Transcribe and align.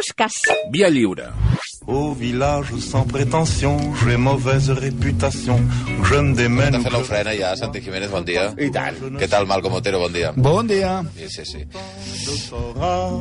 fosques. 0.00 0.42
Via 0.70 0.88
lliure. 0.88 1.32
Au 1.86 2.14
village 2.14 2.76
sans 2.78 3.04
prétention, 3.04 3.76
j'ai 4.04 4.16
mauvaise 4.16 4.70
réputation. 4.70 5.58
Je 6.04 6.14
me 6.14 6.34
démène. 6.34 6.74
Està 6.76 6.84
fent 6.84 6.94
l'ofrena 6.94 7.32
ja, 7.34 7.54
Santi 7.56 7.80
Jiménez, 7.82 8.08
bon 8.12 8.24
dia. 8.24 8.50
I 8.60 8.68
tant. 8.72 8.98
Què 9.18 9.28
tal, 9.28 9.48
Malcom 9.50 9.74
Otero, 9.80 9.98
bon 10.04 10.12
dia. 10.14 10.30
Bon 10.36 10.68
dia. 10.68 11.00
Sí, 11.16 11.28
sí, 11.28 11.44
sí. 11.48 11.64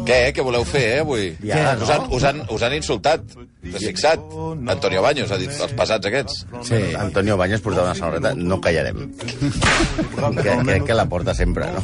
Què, 0.05 0.19
què 0.35 0.45
voleu 0.45 0.67
fer, 0.67 0.83
eh, 0.97 0.99
avui? 1.05 1.31
Ja, 1.43 1.73
us, 1.79 1.89
han, 1.95 2.05
us, 2.15 2.27
han, 2.29 2.43
us 2.51 2.67
han 2.67 2.75
insultat, 2.77 3.25
desfixat. 3.63 4.27
Antonio 4.75 5.01
Baños 5.07 5.31
ha 5.31 5.39
dit 5.41 5.55
els 5.55 5.73
pesats 5.79 6.11
aquests. 6.11 6.43
Sí. 6.69 6.83
Antonio 6.99 7.39
Baños 7.39 7.63
portava 7.65 7.89
una 7.89 7.97
samarreta, 7.97 8.35
no 8.35 8.59
callarem. 8.61 9.07
que, 9.17 10.59
crec 10.67 10.85
que 10.91 10.99
la 10.99 11.09
porta 11.09 11.33
sempre, 11.33 11.71
no? 11.73 11.83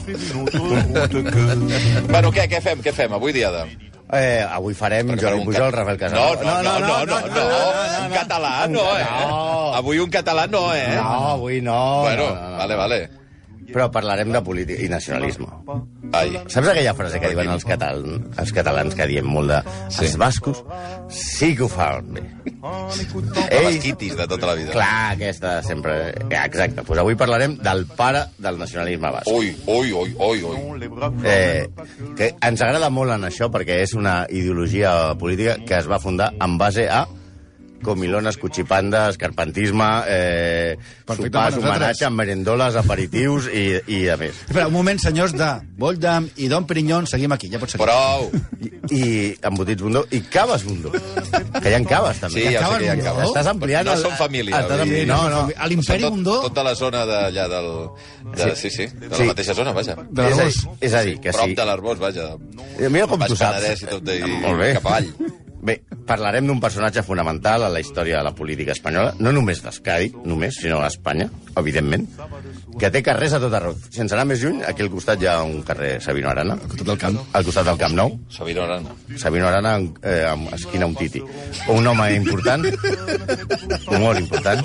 Bueno, 2.11 2.31
què, 2.31 2.47
què 2.51 2.61
fem, 2.61 2.83
què 2.85 2.93
fem, 2.93 3.15
avui 3.15 3.33
diada? 3.35 3.65
Eh, 4.13 4.45
avui 4.45 4.75
farem 4.77 5.07
Perquè 5.09 5.21
Jordi 5.25 5.45
Pujol, 5.45 5.71
cat- 5.71 5.79
Rafael 5.79 5.97
No, 5.97 6.05
Casal. 6.05 6.45
no, 6.45 6.61
no, 6.61 6.79
no, 6.79 7.05
no, 7.05 7.19
no, 7.25 8.05
un 8.05 8.11
català 8.13 8.67
no, 8.67 8.83
eh? 8.97 9.05
No. 9.27 9.73
Avui 9.73 9.97
un 9.97 10.09
català 10.09 10.45
no, 10.47 10.73
eh? 10.75 10.87
No, 10.95 11.29
avui 11.31 11.59
no. 11.61 12.01
Bueno, 12.01 12.29
no, 12.29 12.35
no, 12.35 12.49
no. 12.51 12.57
vale, 12.57 12.75
vale. 12.75 13.09
Però 13.71 13.87
parlarem 13.91 14.31
de 14.33 14.41
política 14.45 14.83
i 14.85 14.89
nacionalisme. 14.91 15.47
Ai, 16.15 16.35
Saps 16.51 16.69
aquella 16.71 16.93
frase 16.97 17.19
que 17.19 17.31
diuen 17.31 17.49
els, 17.51 17.65
catal 17.67 18.03
els 18.05 18.53
catalans 18.55 18.95
que 18.95 19.07
diem 19.09 19.27
molt 19.27 19.51
de... 19.51 19.59
Sí. 19.89 20.05
Els 20.05 20.17
bascos 20.21 20.61
sí 21.11 21.53
que 21.57 21.65
ho 21.65 21.69
fan 21.71 22.13
bé. 22.15 22.23
les 23.65 23.79
quitis 23.83 24.15
de 24.17 24.27
tota 24.29 24.51
la 24.51 24.55
vida. 24.57 24.71
Clar, 24.75 25.15
aquesta 25.15 25.57
sempre... 25.65 25.97
Eh, 26.29 26.39
Exacte. 26.45 26.85
Pues 26.85 27.01
avui 27.01 27.17
parlarem 27.19 27.57
del 27.63 27.85
pare 27.97 28.25
del 28.37 28.59
nacionalisme 28.61 29.11
basc. 29.17 29.31
Ui, 29.33 29.51
ui, 29.65 29.91
ui, 29.91 30.15
ui, 30.19 30.43
ui. 30.43 30.89
Eh, 31.25 31.65
que 32.17 32.31
ens 32.39 32.61
agrada 32.61 32.91
molt 32.93 33.15
en 33.17 33.27
això 33.27 33.49
perquè 33.53 33.81
és 33.83 33.95
una 33.97 34.23
ideologia 34.29 35.15
política 35.19 35.57
que 35.65 35.79
es 35.81 35.89
va 35.89 36.01
fundar 36.01 36.31
en 36.41 36.57
base 36.61 36.87
a 36.89 37.05
comilones, 37.85 38.39
cuchipanda, 38.41 39.05
escarpantisme, 39.13 39.87
eh, 40.09 40.75
Perfecte 41.05 41.29
sopars, 41.29 41.59
homenatge, 41.61 42.09
merendoles, 42.09 42.75
aperitius 42.81 43.45
i, 43.53 43.65
i 43.93 43.99
a 44.09 44.17
més. 44.17 44.41
Espera, 44.47 44.65
un 44.71 44.73
moment, 44.73 44.99
senyors 45.01 45.35
de 45.37 45.51
Voldam 45.77 46.27
i 46.41 46.49
Don 46.51 46.65
Perignon, 46.67 47.05
seguim 47.07 47.31
aquí, 47.35 47.49
ja 47.53 47.61
pots 47.61 47.77
seguir. 47.77 47.85
Prou. 47.85 48.31
I, 48.65 48.71
i 48.95 49.03
embotits 49.45 49.83
bundó 49.85 50.01
i 50.15 50.21
caves 50.33 50.65
bundó. 50.65 50.91
Que 50.95 51.69
hi 51.71 51.77
ha 51.77 51.81
caves, 51.85 52.19
també. 52.23 52.41
Sí, 52.41 52.45
ja 52.49 52.59
sé 52.59 52.65
Acabes 52.65 52.77
que 52.79 52.85
hi 52.85 52.89
ha 52.89 52.95
Bundó? 52.95 53.07
caves. 53.11 53.29
Estàs 53.29 53.49
ampliant... 53.53 53.85
No 53.91 53.95
són 54.01 54.17
família. 54.19 54.59
Estàs 54.65 54.83
ampliant... 54.85 55.09
No, 55.13 55.21
no. 55.29 55.41
A 55.55 55.69
l'Imperi 55.71 56.09
Bundó... 56.09 56.39
Tota 56.49 56.65
la 56.65 56.73
zona 56.79 57.05
d'allà 57.09 57.47
del... 57.53 57.71
De, 58.35 58.51
sí, 58.57 58.71
sí, 58.73 58.87
de 58.89 59.09
la 59.13 59.21
Sí. 59.21 59.29
mateixa 59.29 59.53
zona, 59.53 59.71
vaja. 59.77 59.95
De 60.09 60.25
és, 60.31 60.39
a, 60.41 60.75
és 60.89 60.93
a 60.97 61.01
dir, 61.05 61.17
que 61.21 61.31
Prop 61.35 61.47
sí. 61.51 61.55
de 61.59 61.65
l'Arbós, 61.69 61.99
vaja. 62.01 62.31
Mira 62.89 63.05
com 63.07 63.21
tu 63.29 63.35
saps. 63.37 63.61
Penedès 63.61 63.83
i 63.85 63.91
tot, 63.93 64.09
i 64.15 64.21
Molt 64.41 64.59
bé. 64.63 64.73
cap 64.79 64.89
avall. 64.91 65.11
Bé, 65.65 65.79
parlarem 66.05 66.45
d'un 66.45 66.59
personatge 66.61 67.01
fonamental 67.01 67.63
a 67.65 67.69
la 67.73 67.79
història 67.81 68.19
de 68.19 68.25
la 68.27 68.35
política 68.37 68.75
espanyola, 68.75 69.15
no 69.17 69.31
només 69.33 69.63
d'Escadi, 69.65 70.11
només, 70.29 70.59
sinó 70.61 70.77
a 70.83 70.91
Espanya, 70.91 71.25
evidentment, 71.57 72.05
que 72.77 72.91
té 72.93 73.01
carrers 73.01 73.33
a 73.33 73.39
tot 73.41 73.53
arreu. 73.57 73.73
Sense 73.89 74.13
anar 74.13 74.27
més 74.29 74.43
lluny, 74.43 74.59
aquí 74.67 74.85
al 74.85 74.91
costat 74.93 75.23
hi 75.23 75.29
ha 75.31 75.39
un 75.41 75.63
carrer 75.65 75.95
Sabino 76.05 76.29
Arana, 76.29 76.53
Al 76.59 76.69
costat 76.69 76.85
del 76.91 76.99
camp. 77.01 77.17
al 77.33 77.47
costat 77.47 77.65
del 77.65 77.79
Camp 77.81 77.95
Nou, 77.97 78.13
Sabino 78.29 78.61
Arana. 78.67 78.93
Sabino 79.17 79.47
Arana 79.47 79.79
eh, 80.03 80.21
amb 80.29 80.53
esquina 80.53 80.85
un 80.85 80.93
titi. 80.95 81.23
Un 81.73 81.87
home 81.87 82.11
important, 82.13 82.67
molt 83.97 84.19
important, 84.21 84.61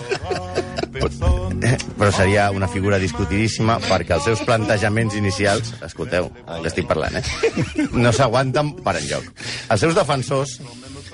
però 1.97 2.11
seria 2.13 2.51
una 2.51 2.69
figura 2.69 2.99
discutidíssima 2.99 3.79
perquè 3.87 4.19
els 4.19 4.29
seus 4.29 4.45
plantejaments 4.45 5.17
inicials, 5.17 5.73
escolteu, 5.87 6.29
que 6.61 6.69
estic 6.69 6.89
parlant, 6.91 7.17
eh, 7.17 7.89
no 7.97 8.13
s'aguanten 8.13 8.75
per 8.85 8.99
enlloc. 9.01 9.33
Els 9.71 9.81
seus 9.81 9.97
defensors 9.97 10.59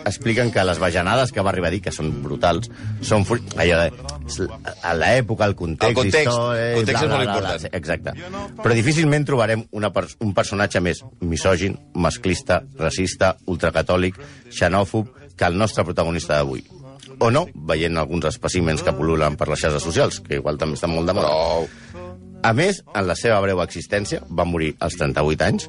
expliquen 0.07 0.53
que 0.55 0.65
les 0.65 0.79
bajanades 0.79 1.33
que 1.35 1.43
va 1.45 1.51
arribar 1.53 1.69
a 1.69 1.75
dir, 1.75 1.83
que 1.85 1.93
són 1.95 2.12
brutals, 2.25 2.71
són 3.05 3.27
fruit... 3.29 3.57
Allò 3.61 3.83
de... 3.83 4.47
A 4.87 4.95
l'època, 4.97 5.49
el 5.51 5.57
context... 5.59 5.91
El 5.91 5.99
context. 5.99 6.31
història, 6.31 6.71
Context 6.78 7.03
és 7.03 7.09
bla, 7.09 7.17
molt 7.17 7.25
bla, 7.25 7.34
bla, 7.34 7.43
bla, 7.43 7.53
important. 7.53 7.61
sí, 7.62 7.71
Exacte. 7.77 8.17
Però 8.62 8.78
difícilment 8.78 9.28
trobarem 9.28 9.67
una 9.77 9.93
per 9.94 10.06
un 10.25 10.33
personatge 10.37 10.83
més 10.84 11.03
misògin, 11.21 11.77
masclista, 11.94 12.62
racista, 12.78 13.34
ultracatòlic, 13.47 14.19
xenòfob, 14.55 15.12
que 15.37 15.44
el 15.47 15.59
nostre 15.59 15.84
protagonista 15.84 16.38
d'avui. 16.38 16.65
O 17.19 17.31
no, 17.31 17.47
veient 17.69 17.97
alguns 18.00 18.27
espècimens 18.28 18.83
que 18.84 18.94
pol·lulen 18.97 19.37
per 19.41 19.49
les 19.49 19.62
xarxes 19.62 19.84
socials, 19.84 20.21
que 20.25 20.41
igual 20.41 20.59
també 20.61 20.77
estan 20.77 20.93
molt 20.93 21.09
de 21.09 21.17
moda. 21.17 21.31
Prou. 21.33 21.69
A 22.47 22.53
més, 22.55 22.83
en 22.94 23.06
la 23.09 23.17
seva 23.19 23.41
breu 23.43 23.61
existència, 23.65 24.21
va 24.28 24.44
morir 24.47 24.75
als 24.84 24.99
38 25.00 25.47
anys, 25.47 25.69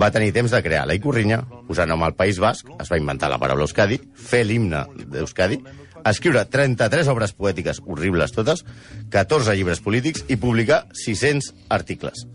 va 0.00 0.10
tenir 0.12 0.32
temps 0.36 0.52
de 0.52 0.62
crear 0.62 0.84
la 0.86 0.94
Icorrinya, 0.96 1.40
posar 1.68 1.86
nom 1.88 2.02
al 2.04 2.14
País 2.18 2.38
Basc, 2.42 2.68
es 2.80 2.90
va 2.92 2.98
inventar 3.00 3.30
la 3.32 3.38
paraula 3.42 3.66
Euskadi, 3.66 3.98
fer 4.14 4.44
l'himne 4.44 4.84
d'Euskadi, 5.12 5.58
escriure 6.06 6.44
33 6.46 7.08
obres 7.10 7.32
poètiques 7.34 7.80
horribles 7.86 8.32
totes, 8.36 8.64
14 9.10 9.56
llibres 9.56 9.80
polítics 9.82 10.24
i 10.28 10.36
publicar 10.40 10.84
600 10.94 11.52
articles. 11.72 12.26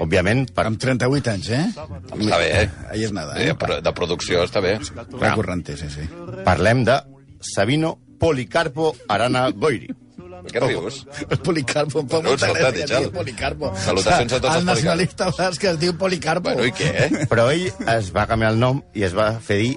Òbviament, 0.00 0.46
per... 0.54 0.64
Amb 0.70 0.78
38 0.80 1.30
anys, 1.32 1.48
eh? 1.52 1.64
Està 1.74 2.38
bé, 2.38 2.50
eh? 2.62 2.68
Ahí 2.90 3.02
és 3.04 3.12
nada, 3.12 3.34
Eh, 3.38 3.50
eh? 3.50 3.56
però 3.58 3.80
de 3.82 3.92
producció 3.94 4.42
està 4.46 4.62
bé. 4.64 4.78
Recurrente, 5.18 5.76
sí, 5.76 5.90
sí. 5.92 6.06
parlem 6.46 6.84
de 6.88 6.96
Sabino 7.42 7.96
Policarpo 8.22 8.94
Arana 9.10 9.48
Goiri. 9.50 9.90
Què 10.50 10.62
rius? 10.64 11.02
El 11.28 11.38
Policarpo, 11.44 12.02
em 12.02 12.08
fa 12.10 12.20
No, 12.22 12.32
molta 12.32 12.50
gràcia 12.56 12.88
digui 12.90 13.12
Policarpo. 13.14 13.72
Salutacions 13.84 14.32
a 14.32 14.40
tots 14.40 14.54
els 14.54 14.62
El 14.62 14.68
nacionalista 14.70 15.30
basc 15.38 15.68
es 15.72 15.80
diu 15.82 15.96
Policarpo. 16.00 16.48
Bueno, 16.50 16.66
i 16.66 16.74
què? 16.76 17.26
Però 17.30 17.48
ell 17.52 17.68
es 17.96 18.10
va 18.14 18.26
canviar 18.30 18.52
el 18.56 18.60
nom 18.62 18.82
i 18.98 19.06
es 19.08 19.16
va 19.16 19.32
fer 19.40 19.60
dir 19.62 19.72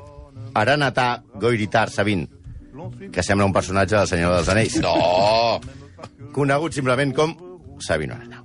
Aranatà 0.56 1.10
Goiritar 1.42 1.90
Sabin, 1.92 2.26
que 3.12 3.24
sembla 3.24 3.48
un 3.48 3.56
personatge 3.56 3.98
del 3.98 4.08
Senyor 4.08 4.38
dels 4.38 4.54
Anells. 4.56 4.80
No! 4.84 4.96
conegut 6.36 6.76
simplement 6.76 7.14
com 7.16 7.36
Sabino 7.80 8.16
Arana. 8.18 8.45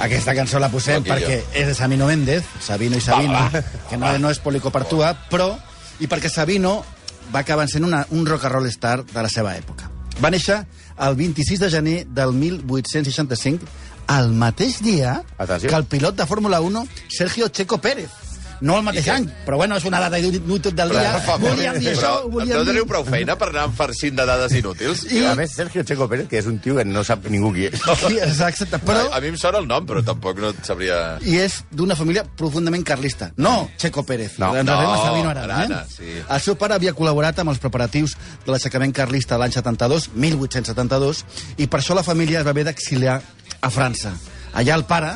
Aquesta 0.00 0.34
cançó 0.34 0.58
la 0.58 0.68
posem 0.70 1.00
Loquillo. 1.02 1.16
perquè 1.16 1.42
és 1.54 1.66
de 1.66 1.74
Sabino 1.74 2.06
Méndez, 2.06 2.44
Sabino 2.60 2.96
i 2.96 3.00
Sabino, 3.00 3.32
Va, 3.34 3.48
va. 3.50 3.62
que 3.90 3.96
no, 3.96 4.12
no 4.18 4.30
és 4.30 4.38
Policopartua, 4.38 5.14
però... 5.30 5.52
I 6.00 6.06
perquè 6.08 6.30
Sabino 6.32 6.78
va 7.34 7.40
acabar 7.40 7.66
sent 7.68 7.84
una, 7.84 8.06
un 8.10 8.24
rock 8.26 8.46
and 8.48 8.54
roll 8.54 8.66
star 8.72 9.02
de 9.04 9.20
la 9.22 9.28
seva 9.28 9.52
època. 9.58 9.90
Va 10.22 10.30
néixer 10.32 10.62
el 11.00 11.14
26 11.16 11.60
de 11.60 11.68
gener 11.70 11.98
del 12.08 12.32
1865, 12.32 13.66
el 14.16 14.32
mateix 14.32 14.80
dia 14.82 15.22
Atenció. 15.38 15.68
que 15.68 15.76
el 15.76 15.84
pilot 15.84 16.16
de 16.16 16.26
Fórmula 16.26 16.60
1, 16.60 16.86
Sergio 17.08 17.48
Checo 17.48 17.78
Pérez. 17.78 18.08
No 18.60 18.76
el 18.76 18.84
mateix 18.84 19.06
any, 19.08 19.26
però 19.46 19.56
bueno, 19.56 19.76
és 19.80 19.84
una 19.88 20.00
data 20.02 20.18
inútil 20.20 20.74
del 20.76 20.90
dia. 20.92 21.14
Per 21.16 21.22
favor. 21.24 21.54
Volíem 21.54 21.78
dir 21.80 21.92
això, 21.94 22.10
Però 22.20 22.32
volíem 22.34 22.58
no 22.58 22.64
dir... 22.64 22.72
teniu 22.74 22.86
prou 22.90 23.06
feina 23.08 23.36
per 23.40 23.48
anar 23.52 23.66
farcint 23.76 24.18
de 24.18 24.26
dades 24.28 24.52
inútils? 24.58 25.04
I... 25.08 25.22
A 25.30 25.34
més, 25.38 25.54
Sergio 25.56 25.84
Checo 25.86 26.08
Pérez, 26.10 26.28
que 26.28 26.38
és 26.42 26.48
un 26.50 26.58
tio 26.60 26.76
que 26.76 26.84
no 26.84 27.02
sap 27.06 27.24
ningú 27.32 27.52
qui 27.56 27.70
és. 27.70 27.80
Sí, 28.02 28.18
exacte, 28.20 28.68
però... 28.84 29.06
A, 29.08 29.16
a 29.16 29.20
mi 29.24 29.32
em 29.32 29.38
sona 29.40 29.62
el 29.62 29.68
nom, 29.70 29.86
però 29.88 30.02
tampoc 30.04 30.42
no 30.42 30.52
et 30.52 30.60
sabria... 30.68 31.00
i 31.24 31.38
és 31.40 31.60
d'una 31.72 31.96
família 31.96 32.26
profundament 32.36 32.84
carlista. 32.84 33.30
No 33.40 33.70
Checo 33.80 34.04
Pérez. 34.04 34.36
No. 34.42 34.52
No, 34.60 34.76
Sabino 35.00 35.32
Arana. 35.32 35.62
Arana, 35.62 35.82
eh? 35.88 35.94
sí. 35.96 36.12
El 36.20 36.40
seu 36.44 36.56
pare 36.60 36.76
havia 36.76 36.92
col·laborat 36.96 37.40
amb 37.40 37.54
els 37.54 37.60
preparatius 37.62 38.16
de 38.44 38.52
l'aixecament 38.52 38.92
carlista 38.96 39.38
l'any 39.40 39.56
72, 39.56 40.10
1872, 40.14 41.24
i 41.58 41.66
per 41.70 41.80
això 41.80 41.96
la 41.96 42.04
família 42.06 42.40
es 42.40 42.46
va 42.46 42.52
haver 42.54 42.66
d'exiliar 42.68 43.20
a 43.60 43.70
França. 43.72 44.12
Allà 44.56 44.76
el 44.76 44.84
pare, 44.88 45.14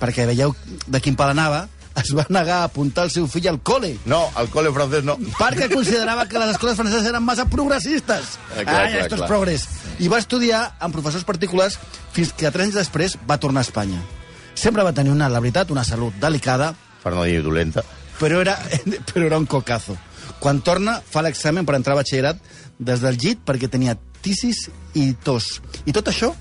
perquè 0.00 0.26
veieu 0.28 0.54
de 0.86 1.00
quin 1.00 1.16
pal 1.18 1.32
anava, 1.32 1.66
es 2.00 2.12
va 2.16 2.24
negar 2.32 2.60
a 2.62 2.64
apuntar 2.70 3.04
el 3.04 3.10
seu 3.12 3.26
fill 3.28 3.48
al 3.50 3.58
col·le 3.62 3.92
No, 4.08 4.22
el 4.40 4.48
col·le 4.52 4.72
francès 4.72 5.04
no. 5.04 5.16
perquè 5.38 5.68
considerava 5.72 6.24
que 6.28 6.38
les 6.40 6.54
escoles 6.54 6.76
franceses 6.76 7.08
eren 7.10 7.22
massa 7.22 7.44
progressistes. 7.50 8.38
Ah, 8.56 8.62
clar, 8.64 8.80
Ai, 8.86 9.08
clar, 9.08 9.26
clar. 9.28 9.56
I 9.98 10.08
va 10.08 10.18
estudiar 10.22 10.62
amb 10.80 10.94
professors 10.94 11.24
particulars 11.28 11.78
fins 12.12 12.32
que 12.32 12.50
tres 12.50 12.68
anys 12.70 12.78
després 12.80 13.18
va 13.28 13.38
tornar 13.38 13.60
a 13.60 13.68
Espanya. 13.68 14.00
Sempre 14.54 14.82
va 14.84 14.92
tenir 14.92 15.12
una, 15.12 15.28
la 15.28 15.40
veritat, 15.40 15.70
una 15.70 15.84
salut 15.84 16.14
delicada, 16.20 16.74
Per 17.02 17.12
no 17.14 17.24
dir 17.24 17.42
dolenta. 17.42 17.82
però 18.20 18.40
era, 18.40 18.56
però 19.12 19.26
era 19.26 19.38
un 19.38 19.46
cocazo. 19.46 19.96
Quan 20.38 20.60
torna, 20.62 21.00
fa 21.04 21.22
l'examen 21.22 21.66
per 21.66 21.74
entrar 21.76 21.94
a 21.94 22.00
batxillerat 22.02 22.38
des 22.78 23.00
del 23.00 23.16
llit 23.18 23.40
perquè 23.46 23.68
tenia 23.70 23.96
tisis 24.22 24.68
i 24.94 25.12
tos. 25.14 25.60
I 25.86 25.92
tot 25.92 26.08
això, 26.08 26.32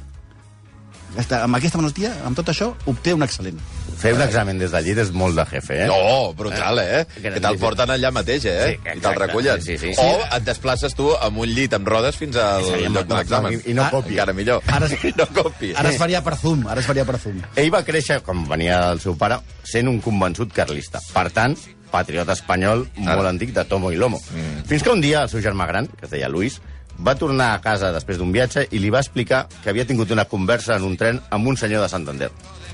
amb 1.41 1.55
aquesta 1.57 1.77
malaltia, 1.77 2.13
amb 2.25 2.37
tot 2.37 2.49
això, 2.49 2.71
obté 2.85 3.13
un 3.13 3.21
excel·lent. 3.25 3.57
Fer 4.01 4.13
un 4.15 4.21
examen 4.25 4.57
des 4.57 4.71
del 4.73 4.83
llit 4.87 4.97
és 5.03 5.11
molt 5.13 5.35
de 5.37 5.43
jefe, 5.45 5.75
eh? 5.83 5.87
No, 5.87 6.33
brutal, 6.33 6.79
eh? 6.81 7.03
Que 7.13 7.29
Que 7.35 7.39
te'l 7.43 7.57
porten 7.61 7.89
allà 7.93 8.09
mateix, 8.11 8.45
eh? 8.49 8.55
Sí, 8.65 8.73
I 8.73 8.83
te'l 8.83 8.97
exacte. 8.97 9.19
recullen. 9.27 9.61
Sí, 9.61 9.77
sí, 9.77 9.93
sí. 9.93 10.01
O 10.01 10.23
et 10.37 10.43
desplaces 10.47 10.95
tu 10.97 11.11
amb 11.21 11.37
un 11.37 11.47
llit 11.53 11.73
amb 11.77 11.87
rodes 11.87 12.17
fins 12.17 12.35
al 12.41 12.65
Sí, 12.65 12.87
lloc 12.89 13.05
de 13.07 13.15
l'examen. 13.15 13.53
i- 13.65 13.69
i 13.71 13.73
no 13.77 13.83
Ah, 13.83 13.91
copi. 13.91 14.13
Encara 14.17 14.33
millor. 14.33 14.63
Ara- 14.65 14.87
I 14.89 15.13
no 15.17 15.27
copi. 15.27 15.73
Ara 15.75 15.89
es 15.91 15.97
faria 15.97 16.23
per 16.23 16.35
Zoom, 16.35 16.65
ara 16.67 16.79
es 16.81 16.85
faria 16.87 17.05
per 17.05 17.19
Zoom. 17.19 17.41
Ell 17.55 17.71
va 17.73 17.83
créixer, 17.85 18.21
com 18.23 18.43
venia 18.47 18.79
del 18.89 18.99
seu 18.99 19.15
pare, 19.15 19.37
sent 19.63 19.87
un 19.87 20.01
convençut 20.01 20.51
carlista. 20.51 20.99
Per 21.13 21.29
tant, 21.31 21.55
patriota 21.91 22.33
espanyol 22.33 22.87
molt 22.95 23.19
Ara. 23.19 23.29
antic 23.29 23.53
de 23.53 23.65
tomo 23.65 23.91
i 23.91 23.95
lomo. 23.97 24.17
Mm. 24.31 24.65
Fins 24.65 24.81
que 24.83 24.89
un 24.89 25.01
dia 25.01 25.21
el 25.23 25.29
seu 25.29 25.41
germà 25.41 25.67
gran, 25.67 25.85
que 25.87 26.05
es 26.05 26.11
deia 26.11 26.27
Luis, 26.29 26.59
Va 27.01 27.15
tornar 27.15 27.53
a 27.55 27.61
casa 27.61 27.91
després 27.91 28.17
d'un 28.19 28.31
viatge 28.31 28.67
i 28.71 28.77
li 28.77 28.89
va 28.91 28.99
explicar 28.99 29.47
que 29.63 29.69
havia 29.71 29.85
tingut 29.87 30.11
una 30.11 30.25
conversa 30.25 30.75
en 30.75 30.83
un 30.83 30.97
tren 30.97 31.19
amb 31.31 31.47
un 31.47 31.57
senyor 31.57 31.81
de 31.81 31.89
Santander. 31.89 32.29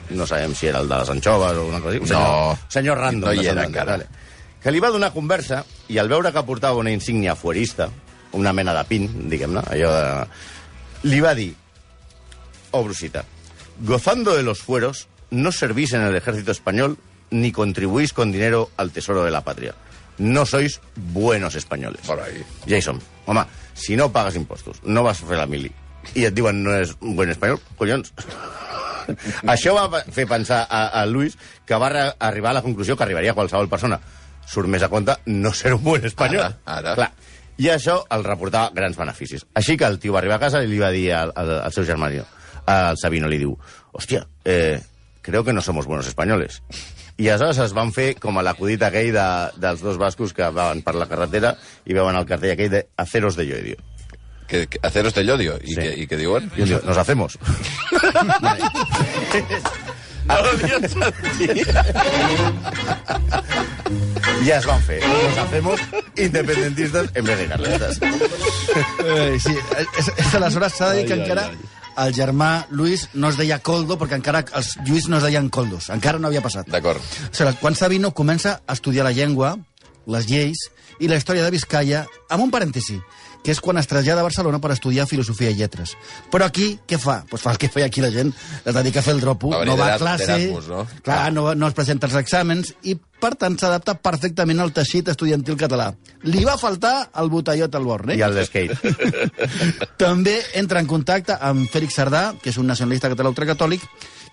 No 0.10 0.26
sabem 0.28 0.54
si 0.56 0.68
era 0.68 0.80
el 0.80 0.88
de 0.90 0.98
les 1.02 1.10
anxoves 1.10 1.58
o 1.58 1.66
una 1.68 1.80
cosa 1.82 1.90
així. 1.96 2.02
Un 2.02 2.08
senyor, 2.08 2.28
No. 2.28 2.58
senyor 2.70 2.98
random 2.98 3.30
No 3.30 3.34
hi 3.42 3.48
era 3.48 3.66
encara. 3.66 3.92
Vale. 3.98 4.08
Que 4.64 4.72
li 4.72 4.80
va 4.80 4.90
donar 4.92 5.12
conversa 5.14 5.64
i 5.90 5.98
al 5.98 6.10
veure 6.10 6.32
que 6.34 6.44
portava 6.44 6.78
una 6.80 6.92
insígnia 6.92 7.36
fuerista, 7.36 7.90
una 8.34 8.52
mena 8.54 8.74
de 8.74 8.84
pin, 8.86 9.30
diguem-ne, 9.30 9.62
allò 9.68 9.92
de... 9.94 10.28
Li 11.04 11.20
va 11.22 11.34
dir, 11.36 11.54
obro 12.72 12.94
cita, 12.94 13.24
gozando 13.80 14.36
de 14.36 14.44
los 14.44 14.60
fueros, 14.60 15.08
no 15.30 15.52
servís 15.52 15.94
en 15.94 16.02
el 16.02 16.16
ejército 16.16 16.52
español 16.52 16.98
ni 17.30 17.52
contribuís 17.52 18.14
con 18.14 18.32
dinero 18.32 18.70
al 18.78 18.92
tesoro 18.92 19.24
de 19.24 19.32
la 19.32 19.42
patria. 19.44 19.76
No 20.18 20.46
sois 20.46 20.82
buenos 20.96 21.54
españoles. 21.56 22.02
Por 22.08 22.20
ahí. 22.20 22.44
Ja 22.68 22.78
hi 22.78 22.82
som. 22.82 23.00
Home, 23.28 23.44
si 23.76 23.96
no 23.96 24.12
pagues 24.12 24.36
impostos, 24.36 24.82
no 24.84 25.04
vas 25.04 25.22
a 25.22 25.28
fer 25.28 25.38
la 25.38 25.46
mili, 25.46 25.70
i 26.16 26.24
et 26.26 26.34
diuen 26.34 26.64
no 26.64 26.74
és 26.74 26.96
un 27.02 27.16
bon 27.16 27.30
espanyol, 27.30 27.60
collons. 27.78 28.14
Això 29.54 29.76
va 29.78 30.04
fer 30.04 30.28
pensar 30.30 30.66
a, 30.70 30.88
a 31.02 31.06
Luis 31.06 31.38
que 31.66 31.80
va 31.80 31.90
arribar 31.90 32.52
a 32.52 32.60
la 32.60 32.66
conclusió 32.66 32.98
que 32.98 33.08
arribaria 33.08 33.36
qualsevol 33.38 33.70
persona. 33.72 34.00
Surt 34.48 34.72
més 34.72 34.84
a 34.84 34.90
compte 34.90 35.18
no 35.28 35.52
ser 35.54 35.74
un 35.76 35.84
bon 35.84 36.06
espanyol. 36.08 36.46
Ara, 36.46 36.80
ara. 36.80 36.96
Clar. 37.00 37.12
I 37.58 37.72
això 37.74 38.04
el 38.14 38.24
reportava 38.24 38.70
grans 38.74 38.98
beneficis. 38.98 39.48
Així 39.58 39.78
que 39.78 39.88
el 39.90 39.98
tio 40.00 40.14
va 40.14 40.22
arribar 40.22 40.38
a 40.38 40.44
casa 40.46 40.62
i 40.62 40.70
li 40.70 40.78
va 40.80 40.92
dir 40.94 41.10
al, 41.18 41.34
al, 41.36 41.56
al 41.66 41.74
seu 41.74 41.88
germà, 41.88 42.12
al 42.68 43.00
Sabino, 43.02 43.30
li 43.32 43.40
diu, 43.42 43.56
hòstia, 43.98 44.28
eh, 44.46 44.78
creo 45.22 45.44
que 45.44 45.54
no 45.54 45.62
somos 45.62 45.88
buenos 45.88 46.08
españoles. 46.08 46.62
I 47.18 47.32
aleshores 47.32 47.58
es 47.64 47.74
van 47.74 47.90
fer 47.96 48.12
com 48.22 48.38
a 48.38 48.44
l'acudit 48.46 48.84
aquell 48.86 49.10
de, 49.16 49.28
dels 49.58 49.82
dos 49.82 49.98
bascos 49.98 50.36
que 50.38 50.46
van 50.54 50.84
per 50.86 50.94
la 50.96 51.08
carretera 51.10 51.56
i 51.90 51.98
veuen 51.98 52.16
el 52.16 52.28
cartell 52.30 52.54
aquell 52.54 52.70
de 52.76 52.84
Aceros 52.96 53.40
de 53.40 53.48
Llodio. 53.50 53.82
Que, 54.48 54.68
que 54.68 54.80
aceros 54.82 55.14
de 55.14 55.24
llodio. 55.26 55.58
I, 55.64 55.74
Sí. 55.74 55.76
que, 55.82 55.90
I 56.00 56.08
què 56.08 56.18
diuen? 56.18 56.50
Un 56.58 56.66
diu, 56.72 56.80
nos 56.88 56.98
hacemos. 56.98 57.38
No 60.28 60.36
l'havia 60.44 60.80
sentit. 60.92 61.70
Ja 64.44 64.58
es 64.58 64.66
van 64.68 64.82
fer. 64.84 65.00
Nos 65.08 65.38
hacemos 65.44 65.80
independentistas 66.18 67.10
en 67.16 67.26
vez 67.26 67.38
de 67.40 67.48
carlistas. 67.48 68.00
Eh, 68.02 69.38
sí, 69.40 69.54
és, 69.80 70.12
és, 70.18 70.34
aleshores 70.36 70.76
s'ha 70.76 70.90
de 70.92 71.00
dir 71.02 71.08
que 71.10 71.16
encara 71.22 71.48
el 72.04 72.14
germà 72.14 72.50
Lluís 72.70 73.08
no 73.16 73.32
es 73.32 73.38
deia 73.40 73.60
Coldo, 73.64 73.98
perquè 73.98 74.20
encara 74.20 74.44
els 74.60 74.76
Lluís 74.86 75.08
no 75.10 75.18
es 75.18 75.24
deien 75.26 75.48
Coldos. 75.50 75.88
Encara 75.96 76.20
no 76.20 76.28
havia 76.30 76.44
passat. 76.44 76.68
D'acord. 76.70 77.00
O 77.00 77.32
sigui, 77.36 77.56
quan 77.62 77.76
Sabino 77.80 78.12
comença 78.14 78.60
a 78.68 78.76
estudiar 78.76 79.08
la 79.08 79.16
llengua, 79.16 79.56
les 80.08 80.28
lleis 80.30 80.68
i 81.00 81.08
la 81.08 81.16
història 81.20 81.44
de 81.46 81.52
Vizcaya, 81.56 82.04
amb 82.30 82.44
un 82.44 82.52
parèntesi, 82.52 83.00
que 83.44 83.54
és 83.54 83.62
quan 83.64 83.80
es 83.80 83.88
trasllada 83.88 84.24
a 84.24 84.28
Barcelona 84.28 84.60
per 84.64 84.74
estudiar 84.76 85.08
filosofia 85.10 85.52
i 85.52 85.58
lletres. 85.60 85.96
Però 86.32 86.48
aquí, 86.48 86.74
què 86.88 87.00
fa? 87.02 87.22
Pues 87.30 87.44
fa 87.44 87.54
el 87.56 87.62
que 87.62 87.70
feia 87.72 87.88
aquí 87.88 88.04
la 88.04 88.12
gent, 88.14 88.34
es 88.64 88.74
dedica 88.76 89.02
a 89.02 89.06
fer 89.06 89.16
el 89.16 89.22
dropo, 89.24 89.52
Va 89.54 89.64
no 89.66 89.78
va 89.80 89.94
a 89.96 90.00
classe, 90.02 90.40
no? 90.68 90.86
clar, 91.04 91.32
no, 91.34 91.54
no 91.56 91.70
es 91.70 91.78
presenta 91.78 92.10
als 92.10 92.18
exàmens, 92.20 92.74
i 92.84 92.98
per 93.18 93.34
tant 93.40 93.56
s'adapta 93.58 93.96
perfectament 94.04 94.60
al 94.62 94.74
teixit 94.76 95.10
estudiantil 95.14 95.58
català. 95.58 95.90
Li 96.30 96.44
va 96.46 96.58
faltar 96.60 97.10
el 97.18 97.32
botellot 97.34 97.74
al 97.76 97.88
born, 97.88 98.12
eh? 98.14 98.20
I 98.20 98.26
el 98.28 98.38
skate. 98.46 98.78
També 100.04 100.36
entra 100.60 100.84
en 100.84 100.90
contacte 100.90 101.38
amb 101.42 101.70
Fèlix 101.74 101.98
Sardà, 101.98 102.28
que 102.42 102.54
és 102.54 102.60
un 102.62 102.70
nacionalista 102.70 103.10
català 103.14 103.34
ultracatòlic, 103.34 103.86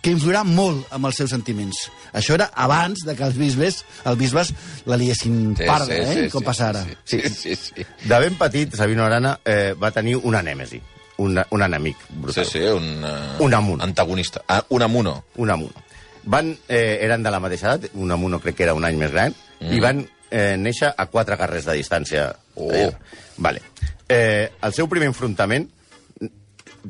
que 0.04 0.12
influirà 0.12 0.42
molt 0.44 0.90
amb 0.92 1.08
els 1.08 1.16
seus 1.16 1.30
sentiments. 1.32 1.86
Això 2.12 2.34
era 2.36 2.50
abans 2.60 3.00
de 3.08 3.14
que 3.16 3.24
els 3.24 3.38
bisbes, 3.40 3.78
els 4.04 4.18
bisbes 4.20 4.50
la 4.90 4.98
liessin 5.00 5.54
Sí, 5.56 5.64
parda, 5.64 5.86
sí, 5.88 6.00
eh? 6.02 6.16
sí, 6.18 6.30
com 6.34 6.42
sí, 6.42 6.48
passa 6.50 6.66
ara. 6.74 6.82
Sí, 7.08 7.20
sí, 7.24 7.30
sí. 7.32 7.54
sí. 7.56 7.86
De 8.04 8.18
ben 8.20 8.36
petit, 8.36 8.74
Sabino 8.76 9.06
Arana 9.06 9.38
eh, 9.44 9.72
va 9.80 9.90
tenir 9.96 10.18
una 10.20 10.42
nèmesi, 10.44 10.82
un, 11.24 11.40
un 11.50 11.62
enemic 11.64 11.96
Sí, 12.04 12.18
brutal. 12.26 12.46
sí, 12.52 12.60
un... 12.68 12.90
Uh, 13.02 13.42
Un 13.46 13.54
amunt. 13.56 13.80
Antagonista. 13.82 14.42
Ah, 14.48 14.62
un 14.68 14.82
amuno. 14.82 15.24
un 15.36 15.50
amuno. 15.50 15.84
Van, 16.24 16.52
eh, 16.68 16.98
eren 17.04 17.22
de 17.24 17.30
la 17.32 17.40
mateixa 17.40 17.72
edat, 17.74 17.90
un 17.94 18.12
amuno 18.12 18.38
crec 18.40 18.56
que 18.56 18.64
era 18.68 18.74
un 18.76 18.84
any 18.84 18.96
més 19.00 19.10
gran, 19.12 19.32
mm. 19.60 19.72
i 19.72 19.80
van 19.80 20.04
eh, 20.30 20.56
néixer 20.60 20.92
a 20.96 21.06
quatre 21.12 21.36
carrers 21.40 21.64
de 21.68 21.74
distància. 21.80 22.28
Oh. 22.56 22.70
Eh, 22.72 22.90
vale. 23.36 23.60
Eh, 24.08 24.50
el 24.62 24.72
seu 24.76 24.88
primer 24.88 25.08
enfrontament, 25.08 25.68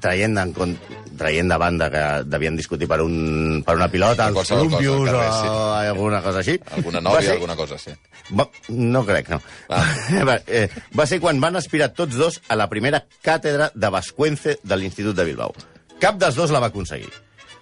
traient, 0.01 0.37
en, 0.39 0.53
con- 0.53 0.77
traient 1.19 1.49
de 1.49 1.57
banda 1.61 1.91
que 1.91 2.03
devien 2.29 2.57
discutir 2.57 2.89
per, 2.91 3.01
un, 3.03 3.63
per 3.67 3.77
una 3.77 3.89
pilota, 3.89 4.27
els 4.29 4.37
cosa, 4.37 4.59
al 4.59 4.67
o 4.67 4.81
sí. 4.81 5.49
alguna 5.89 6.23
cosa 6.23 6.39
així. 6.43 6.59
Alguna 6.77 6.99
Va 7.01 7.05
nòvia, 7.11 7.23
ser- 7.29 7.37
alguna 7.39 7.57
cosa, 7.57 7.79
sí. 7.79 7.93
Va, 8.39 8.49
no 8.69 9.05
crec, 9.05 9.29
no. 9.29 9.41
Ah. 9.69 9.85
Va, 10.29 10.39
eh, 10.47 10.69
va 10.97 11.07
ser 11.07 11.21
quan 11.21 11.41
van 11.43 11.57
aspirar 11.57 11.91
tots 11.93 12.17
dos 12.17 12.41
a 12.49 12.57
la 12.57 12.69
primera 12.73 13.05
càtedra 13.23 13.71
de 13.75 13.91
Vascuence 13.93 14.59
de 14.63 14.77
l'Institut 14.81 15.17
de 15.17 15.25
Bilbao. 15.29 15.55
Cap 16.01 16.17
dels 16.21 16.35
dos 16.37 16.51
la 16.51 16.61
va 16.61 16.73
aconseguir. 16.73 17.11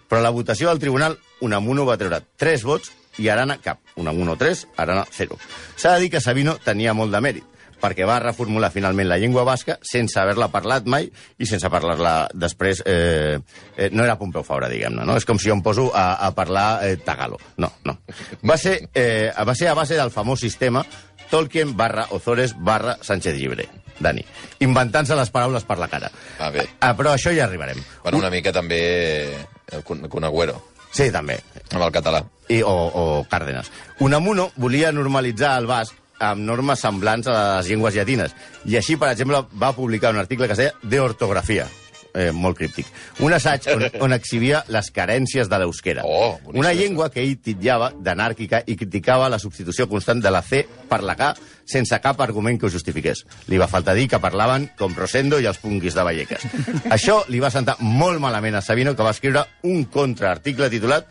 Però 0.08 0.20
a 0.20 0.26
la 0.26 0.30
votació 0.34 0.68
del 0.68 0.78
tribunal, 0.78 1.18
Unamuno 1.40 1.84
va 1.88 1.96
treure 1.96 2.20
3 2.36 2.62
vots 2.68 2.92
i 3.18 3.28
Arana 3.28 3.58
cap. 3.60 3.78
Unamuno 3.96 4.36
3, 4.40 4.66
Arana 4.76 5.06
0. 5.10 5.36
S'ha 5.76 5.94
de 5.96 6.04
dir 6.04 6.10
que 6.12 6.20
Sabino 6.20 6.56
tenia 6.64 6.94
molt 6.94 7.12
de 7.12 7.20
mèrit, 7.24 7.44
perquè 7.82 8.06
va 8.08 8.20
reformular 8.22 8.70
finalment 8.72 9.08
la 9.10 9.18
llengua 9.18 9.42
basca 9.44 9.78
sense 9.82 10.18
haver-la 10.22 10.48
parlat 10.54 10.86
mai 10.86 11.08
i 11.38 11.46
sense 11.48 11.68
parlar-la 11.70 12.28
després... 12.32 12.82
Eh, 12.86 13.38
eh, 13.76 13.88
no 13.92 14.04
era 14.06 14.16
Pompeu 14.20 14.44
Fabra, 14.46 14.70
diguem-ne, 14.70 15.04
no? 15.08 15.16
És 15.18 15.26
com 15.28 15.40
si 15.42 15.50
jo 15.50 15.56
em 15.58 15.62
poso 15.66 15.90
a, 15.94 16.12
a 16.26 16.30
parlar 16.36 16.84
eh, 16.86 16.96
tagalo. 17.02 17.40
No, 17.58 17.72
no. 17.84 17.98
Va 18.46 18.56
ser, 18.56 18.78
eh, 18.94 19.32
va 19.44 19.54
ser 19.58 19.68
a 19.72 19.74
base 19.78 19.98
del 19.98 20.14
famós 20.14 20.40
sistema 20.40 20.84
Tolkien 21.32 21.76
barra 21.76 22.06
Ozores 22.10 22.52
barra 22.58 22.98
Sánchez 23.00 23.38
Llibre, 23.38 23.68
Dani. 23.98 24.24
Inventant-se 24.60 25.16
les 25.16 25.30
paraules 25.32 25.64
per 25.64 25.78
la 25.80 25.88
cara. 25.88 26.10
Ah, 26.38 26.50
bé. 26.52 26.66
Ah, 26.80 26.92
però 26.96 27.14
això 27.16 27.32
ja 27.34 27.46
arribarem. 27.46 27.80
Bueno, 28.02 28.20
una 28.20 28.30
mica 28.30 28.52
també 28.52 28.82
eh, 29.32 29.80
con, 29.84 30.04
con 30.12 30.24
Agüero, 30.28 30.60
Sí, 30.92 31.06
també. 31.08 31.38
amb 31.72 31.86
el 31.86 31.90
català. 31.92 32.20
I, 32.52 32.60
o, 32.60 32.68
o 32.68 33.24
Cárdenas. 33.30 33.70
Unamuno 34.04 34.50
volia 34.60 34.92
normalitzar 34.92 35.54
el 35.62 35.66
basc 35.70 35.96
amb 36.22 36.46
normes 36.46 36.82
semblants 36.82 37.28
a 37.28 37.36
les 37.58 37.70
llengües 37.72 37.98
llatines. 37.98 38.34
I 38.68 38.78
així, 38.80 38.96
per 38.96 39.12
exemple, 39.12 39.44
va 39.58 39.74
publicar 39.76 40.14
un 40.14 40.22
article 40.22 40.46
que 40.46 40.56
es 40.56 40.62
deia 40.62 40.74
De 40.82 41.00
ortografia, 41.02 41.66
eh, 42.14 42.30
molt 42.32 42.56
críptic. 42.58 42.86
Un 43.20 43.32
assaig 43.34 43.66
on, 43.74 43.84
on 44.06 44.14
exhibia 44.14 44.62
les 44.72 44.90
carències 44.94 45.48
de 45.48 45.58
l'eusquera. 45.58 46.04
Oh, 46.06 46.38
Una 46.54 46.72
llengua 46.76 47.10
que 47.10 47.22
ell 47.24 47.38
titllava 47.42 47.92
d'anàrquica 47.96 48.62
i 48.66 48.76
criticava 48.76 49.30
la 49.32 49.40
substitució 49.42 49.88
constant 49.90 50.22
de 50.22 50.32
la 50.32 50.42
C 50.46 50.64
per 50.88 51.02
la 51.02 51.16
K 51.18 51.32
sense 51.72 51.96
cap 52.02 52.20
argument 52.20 52.58
que 52.58 52.66
ho 52.66 52.72
justifiqués. 52.72 53.24
Li 53.48 53.58
va 53.60 53.70
faltar 53.70 53.94
dir 53.96 54.08
que 54.10 54.20
parlaven 54.20 54.68
com 54.78 54.94
Rosendo 54.98 55.38
i 55.40 55.46
els 55.48 55.60
punquis 55.62 55.94
de 55.96 56.04
Vallecas. 56.04 56.46
Això 56.96 57.22
li 57.32 57.40
va 57.40 57.52
sentar 57.54 57.78
molt 57.80 58.20
malament 58.20 58.58
a 58.58 58.64
Sabino, 58.64 58.96
que 58.96 59.06
va 59.06 59.14
escriure 59.14 59.46
un 59.68 59.84
contraarticle 59.90 60.70
titulat 60.72 61.06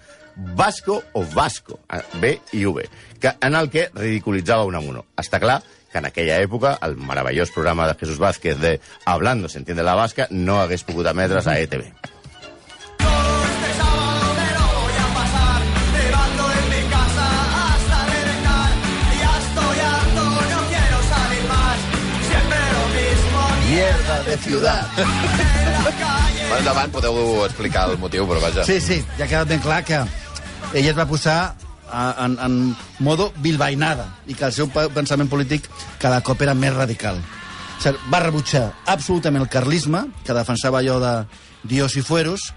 Vasco 0.55 1.03
o 1.13 1.25
Vasco, 1.25 1.79
B 2.21 2.39
i 2.53 2.65
V, 2.65 2.89
que, 3.19 3.33
en 3.41 3.55
el 3.55 3.69
que 3.69 3.89
ridiculitzava 3.93 4.65
Unamuno. 4.65 5.05
Està 5.17 5.39
clar 5.39 5.61
que 5.91 5.99
en 5.99 6.07
aquella 6.07 6.39
època 6.41 6.77
el 6.85 6.95
meravellós 6.97 7.51
programa 7.51 7.87
de 7.87 7.97
Jesús 7.99 8.17
Vázquez 8.17 8.59
de 8.59 8.79
Hablando 9.05 9.49
se 9.49 9.59
entiende 9.59 9.83
la 9.83 9.95
vasca 9.95 10.27
no 10.31 10.61
hagués 10.61 10.83
pogut 10.83 11.07
emetre's 11.07 11.47
a 11.47 11.59
ETV. 11.59 11.91
Mierda 23.71 24.23
de 24.23 24.37
ciudad. 24.37 24.87
Més 26.51 26.57
endavant 26.59 26.91
podeu 26.91 27.45
explicar 27.45 27.85
el 27.87 27.95
motiu, 27.99 28.25
però 28.27 28.41
vaja. 28.43 28.65
Sí, 28.67 28.81
sí, 28.83 28.99
ja 29.15 29.23
ha 29.23 29.29
quedat 29.31 29.47
ben 29.47 29.63
clar 29.63 29.79
que 29.87 30.01
ell 30.73 30.87
es 30.87 30.97
va 30.97 31.05
posar 31.09 31.55
en, 31.91 32.37
en 32.39 32.75
modo 33.03 33.31
bilbainada 33.43 34.05
i 34.27 34.33
que 34.37 34.45
el 34.47 34.53
seu 34.55 34.69
pe- 34.71 34.87
pensament 34.95 35.29
polític 35.29 35.67
cada 35.99 36.21
cop 36.23 36.41
era 36.41 36.53
més 36.55 36.73
radical. 36.75 37.19
O 37.19 37.81
sigui, 37.83 37.97
va 38.13 38.21
rebutjar 38.23 38.67
absolutament 38.87 39.43
el 39.43 39.49
carlisme, 39.51 40.05
que 40.23 40.35
defensava 40.37 40.79
allò 40.79 40.99
de 41.01 41.13
Dios 41.63 41.97
y 41.97 42.01
fueros, 42.01 42.53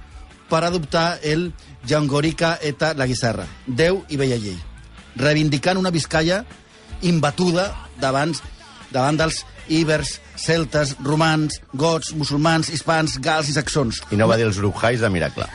per 0.49 0.63
adoptar 0.65 1.19
el 1.23 1.53
Jangorica 1.89 2.59
eta 2.63 2.93
la 2.95 3.07
guisarra, 3.09 3.47
Déu 3.67 4.05
i 4.13 4.17
vella 4.21 4.37
llei, 4.37 4.59
reivindicant 5.17 5.81
una 5.81 5.91
Vizcaya 5.91 6.45
imbatuda 7.03 7.71
davant, 8.01 8.35
davant 8.93 9.19
dels 9.19 9.43
íbers, 9.69 10.21
celtes, 10.37 10.97
romans, 11.03 11.61
gots, 11.73 12.13
musulmans, 12.19 12.71
hispans, 12.75 13.19
gals 13.23 13.49
i 13.49 13.57
saxons. 13.57 14.01
I 14.11 14.19
no 14.21 14.29
va 14.31 14.37
dir 14.41 14.47
els 14.49 14.59
urujais 14.63 15.01
de 15.01 15.11
Miracle. 15.11 15.47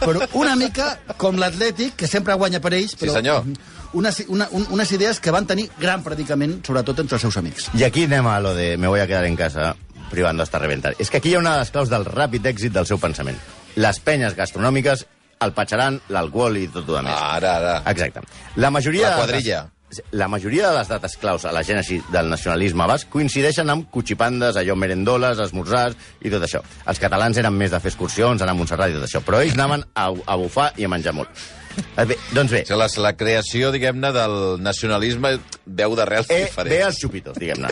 Però 0.00 0.26
una 0.40 0.56
mica 0.56 0.92
com 1.20 1.38
l'Atlètic, 1.40 1.96
que 2.00 2.08
sempre 2.10 2.34
guanya 2.34 2.60
per 2.60 2.74
ells, 2.74 2.96
però 2.98 3.14
senyor. 3.18 3.46
unes, 3.92 4.22
una, 4.28 4.48
un, 4.56 4.66
unes 4.70 4.92
idees 4.96 5.20
que 5.20 5.32
van 5.34 5.46
tenir 5.46 5.68
gran 5.78 6.02
predicament, 6.06 6.58
sobretot 6.66 7.04
entre 7.04 7.18
els 7.18 7.26
seus 7.28 7.38
amics. 7.40 7.70
I 7.78 7.86
aquí 7.86 8.04
anem 8.08 8.26
a 8.26 8.40
lo 8.40 8.54
de 8.54 8.76
me 8.76 8.88
voy 8.88 9.00
a 9.00 9.06
quedar 9.06 9.24
en 9.24 9.36
casa 9.36 9.74
privando 10.10 10.42
hasta 10.42 10.58
reventar. 10.58 10.94
És 10.98 11.10
que 11.10 11.18
aquí 11.18 11.30
hi 11.30 11.38
ha 11.38 11.42
una 11.42 11.54
de 11.54 11.64
les 11.64 11.70
claus 11.70 11.90
del 11.90 12.04
ràpid 12.04 12.46
èxit 12.50 12.74
del 12.74 12.86
seu 12.86 12.98
pensament. 12.98 13.38
Les 13.78 14.00
penyes 14.02 14.34
gastronòmiques, 14.34 15.06
el 15.40 15.52
patxaran, 15.56 16.00
l'alcohol 16.12 16.58
i 16.58 16.66
tot 16.68 16.88
el 16.90 17.04
més. 17.06 17.14
Ara, 17.14 17.56
ara. 17.60 17.76
Exacte. 17.92 18.24
La 18.56 18.72
majoria... 18.74 19.14
La 19.14 19.22
quadrilla. 19.22 19.68
La 20.12 20.28
majoria 20.28 20.68
de 20.70 20.76
les 20.78 20.88
dates 20.88 21.16
claus 21.18 21.44
a 21.44 21.52
la 21.52 21.62
gènesi 21.66 22.00
del 22.12 22.28
nacionalisme 22.30 22.86
basc 22.86 23.08
coincideixen 23.10 23.70
amb 23.72 23.88
cuchipandes, 23.90 24.56
allò 24.60 24.76
merendoles, 24.78 25.40
esmorzars 25.42 25.96
i 26.22 26.30
tot 26.30 26.44
això. 26.46 26.60
Els 26.86 27.00
catalans 27.02 27.38
eren 27.42 27.56
més 27.58 27.72
de 27.74 27.80
fer 27.82 27.90
excursions, 27.90 28.42
anar 28.42 28.54
a 28.54 28.58
Montserrat 28.58 28.92
i 28.92 28.98
tot 28.98 29.08
això, 29.08 29.22
però 29.26 29.40
ells 29.42 29.56
anaven 29.58 29.82
a, 29.94 30.10
a 30.10 30.36
bufar 30.38 30.72
i 30.78 30.86
a 30.86 30.92
menjar 30.92 31.14
molt. 31.16 31.30
Eh, 31.96 32.04
Bé, 32.04 32.16
doncs 32.34 32.50
bé, 32.52 32.62
O 32.62 32.66
sigui, 32.66 32.78
la, 32.78 32.88
la 33.06 33.12
creació, 33.16 33.70
diguem-ne, 33.74 34.10
del 34.14 34.36
nacionalisme 34.62 35.36
veu 35.66 35.94
d'arrels 35.98 36.30
eh, 36.30 36.44
diferents. 36.46 36.70
ve 36.70 36.82
als 36.86 36.98
xupitos, 37.02 37.38
diguem-ne. 37.38 37.70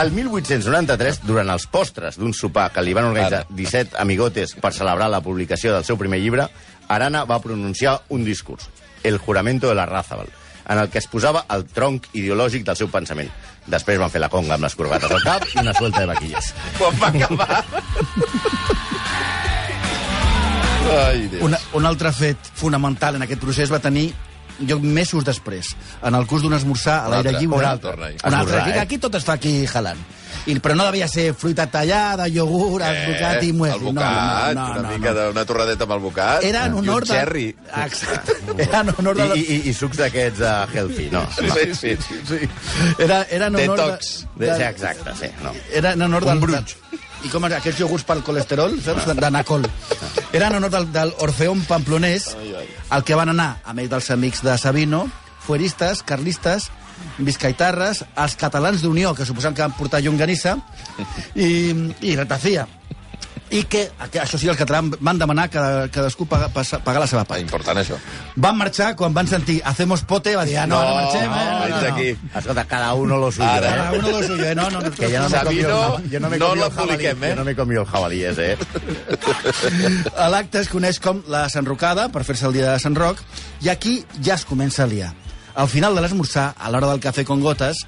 El 0.00 0.10
1893, 0.16 1.20
durant 1.28 1.50
els 1.52 1.66
postres 1.68 2.16
d'un 2.16 2.32
sopar 2.36 2.70
que 2.72 2.80
li 2.84 2.94
van 2.96 3.10
organitzar 3.10 3.42
17 3.52 3.98
amigotes 4.00 4.54
per 4.56 4.72
celebrar 4.72 5.10
la 5.12 5.20
publicació 5.20 5.74
del 5.74 5.84
seu 5.84 5.98
primer 6.00 6.20
llibre, 6.22 6.46
Arana 6.88 7.24
va 7.28 7.40
pronunciar 7.44 7.98
un 8.08 8.24
discurs, 8.24 8.68
el 9.04 9.18
juramento 9.18 9.68
de 9.68 9.74
la 9.76 9.84
Razabal, 9.86 10.28
en 10.70 10.78
el 10.78 10.88
que 10.88 11.00
es 11.02 11.08
posava 11.10 11.44
el 11.50 11.64
tronc 11.66 12.06
ideològic 12.14 12.64
del 12.66 12.78
seu 12.78 12.88
pensament. 12.92 13.30
Després 13.70 13.98
van 14.00 14.10
fer 14.12 14.22
la 14.22 14.30
conga 14.32 14.54
amb 14.54 14.64
les 14.64 14.76
corbates 14.78 15.10
al 15.10 15.22
cap 15.26 15.44
i 15.50 15.58
una 15.60 15.74
suelta 15.74 16.04
de 16.04 16.10
vaquilles. 16.12 16.52
Quan 16.78 17.00
va 17.02 17.10
acabar... 17.10 17.60
Ai, 20.90 21.26
Déu. 21.30 21.44
Una, 21.46 21.58
un 21.78 21.86
altre 21.86 22.10
fet 22.14 22.50
fonamental 22.58 23.18
en 23.18 23.26
aquest 23.26 23.42
procés 23.42 23.70
va 23.70 23.78
tenir 23.82 24.08
lloc 24.60 24.82
mesos 24.82 25.24
després, 25.24 25.74
en 26.02 26.14
el 26.14 26.26
curs 26.26 26.42
d'un 26.42 26.54
esmorzar 26.56 27.00
a 27.04 27.08
Un 27.08 27.14
l'aire 27.16 27.28
altre, 27.34 27.40
lliure. 27.40 27.56
un 27.58 27.64
altre. 27.70 27.92
Un 27.96 28.02
altre. 28.04 28.28
Esmorzar, 28.30 28.60
Aquí, 28.60 28.70
eh? 28.78 28.80
aquí 28.80 28.98
tot 28.98 29.14
es 29.14 29.24
fa 29.24 29.32
aquí 29.38 29.66
jalant. 29.66 29.98
I, 30.46 30.54
però 30.62 30.72
no 30.74 30.86
devia 30.86 31.06
ser 31.10 31.34
fruita 31.36 31.66
tallada, 31.68 32.24
iogurt, 32.28 32.82
albocat 32.86 33.42
i 33.44 33.50
muesli. 33.52 33.74
Eh, 33.76 33.88
el 33.90 33.94
bocat, 33.94 34.54
no, 34.54 34.60
no, 34.62 34.68
no, 34.74 34.80
una 34.80 34.88
no, 34.88 34.94
mica 34.96 35.12
no. 35.12 35.24
d'una 35.28 35.44
torradeta 35.44 35.84
amb 35.84 35.92
el 35.92 36.00
bocat. 36.00 36.44
Era 36.48 36.62
en 36.66 36.72
i 36.74 36.78
honor 36.80 37.02
un 37.02 37.08
de... 37.08 37.14
cherry. 37.14 37.44
Exacte. 37.84 38.36
Era 38.56 38.80
en 38.80 38.94
honor 38.96 39.16
I, 39.18 39.20
de... 39.20 39.36
i, 39.36 39.42
i, 39.42 39.58
i 39.68 39.74
sucs 39.76 39.98
d'aquests 40.00 40.40
uh, 40.40 40.54
healthy, 40.72 41.10
no. 41.12 41.26
Sí, 41.36 41.50
sí, 41.50 41.74
sí. 41.74 41.96
sí. 42.06 42.20
Sí. 42.30 42.48
Era, 42.98 43.22
era 43.28 43.46
en 43.52 43.56
honor 43.56 43.76
Detox. 43.84 44.26
de... 44.36 44.46
De, 44.46 44.50
de, 44.52 44.56
sí, 44.56 44.62
exacte, 44.62 45.10
sí. 45.20 45.30
No. 45.42 45.52
Era 45.72 45.92
en 45.92 46.02
honor 46.08 46.24
Un 46.24 46.30
del... 46.30 46.40
brunch. 46.46 46.76
I 47.20 47.28
com 47.28 47.44
era, 47.44 47.58
aquests 47.60 47.82
iogurts 47.82 48.06
pel 48.08 48.22
colesterol, 48.24 48.78
saps? 48.80 49.10
D'anacol. 49.18 49.66
Era 50.32 50.46
en 50.48 50.54
honor 50.56 50.70
del, 50.72 50.86
del 50.94 51.12
Orfeón 51.20 51.60
Pamplonès, 51.68 52.30
al 52.90 53.04
que 53.06 53.16
van 53.18 53.30
anar, 53.32 53.60
a 53.64 53.74
més 53.74 53.88
dels 53.90 54.10
amics 54.10 54.42
de 54.44 54.56
Sabino, 54.58 55.04
fueristes, 55.46 56.02
carlistes, 56.06 56.68
viscaitarres, 57.18 58.04
els 58.18 58.36
catalans 58.36 58.82
d'Unió, 58.82 59.14
que 59.14 59.26
suposem 59.26 59.54
que 59.54 59.64
van 59.64 59.76
portar 59.78 60.02
llonganissa, 60.04 60.58
i, 61.34 61.48
i 62.02 62.16
ratafia. 62.18 62.66
I 63.50 63.64
que, 63.66 63.90
que, 64.12 64.20
això 64.22 64.38
sí, 64.38 64.46
els 64.46 64.56
catalans 64.56 64.94
van 65.02 65.18
demanar 65.18 65.48
que 65.50 65.58
cadascú 65.90 66.24
paga, 66.30 66.46
passa- 66.54 66.78
pagar 66.84 67.00
la 67.02 67.06
seva 67.10 67.24
part. 67.24 67.40
important, 67.40 67.78
això. 67.80 67.96
Van 68.36 68.56
marxar, 68.56 68.94
quan 68.94 69.12
van 69.12 69.26
sentir 69.26 69.60
Hacemos 69.64 70.02
pote, 70.02 70.36
va 70.36 70.44
dir, 70.44 70.56
ah, 70.58 70.66
no, 70.68 70.78
no, 70.80 70.88
No, 70.88 70.94
marxem, 70.94 71.24
eh, 71.24 71.26
no, 71.26 71.68
no, 71.68 71.68
no, 71.68 71.80
no. 71.88 71.94
aquí. 71.94 72.16
Escolta, 72.38 72.64
cada 72.66 72.94
uno 72.94 73.16
lo 73.18 73.32
suyo, 73.32 73.48
Ara. 73.48 73.70
Cada 73.70 73.94
eh? 73.94 73.98
uno 73.98 74.10
lo 74.12 74.22
suyo, 74.22 74.44
eh? 74.44 74.54
No, 74.54 74.70
no, 74.70 74.78
Que 74.92 75.10
ya 75.10 75.20
no 75.22 75.28
me 75.28 75.38
comido, 75.42 75.68
Sabino, 75.82 75.98
el- 75.98 76.10
yo 76.10 76.20
no 76.20 76.28
no 76.30 76.54
la 76.54 76.66
el 76.66 76.72
jabalí, 76.72 76.88
publiquem, 76.92 77.24
eh? 77.24 77.28
Yo 77.30 77.36
no 77.36 77.44
me 77.44 77.50
he 77.50 77.56
comido 77.56 77.80
el 77.82 77.86
jabalíes, 77.88 78.38
eh? 78.38 78.56
A 80.16 80.28
l'acte 80.32 80.60
es 80.60 80.68
coneix 80.70 81.00
com 81.02 81.22
la 81.30 81.48
Sant 81.52 81.66
Rocada, 81.66 82.08
per 82.12 82.22
fer-se 82.24 82.46
el 82.46 82.54
dia 82.56 82.70
de 82.72 82.78
Sant 82.82 82.96
Roc, 82.96 83.18
i 83.62 83.68
aquí 83.72 84.04
ja 84.22 84.34
es 84.38 84.44
comença 84.46 84.84
a 84.84 84.86
liar. 84.90 85.12
Al 85.54 85.68
final 85.68 85.94
de 85.96 86.02
l'esmorzar, 86.04 86.54
a 86.56 86.70
l'hora 86.70 86.86
del 86.92 87.00
cafè 87.02 87.24
con 87.26 87.42
gotes, 87.42 87.82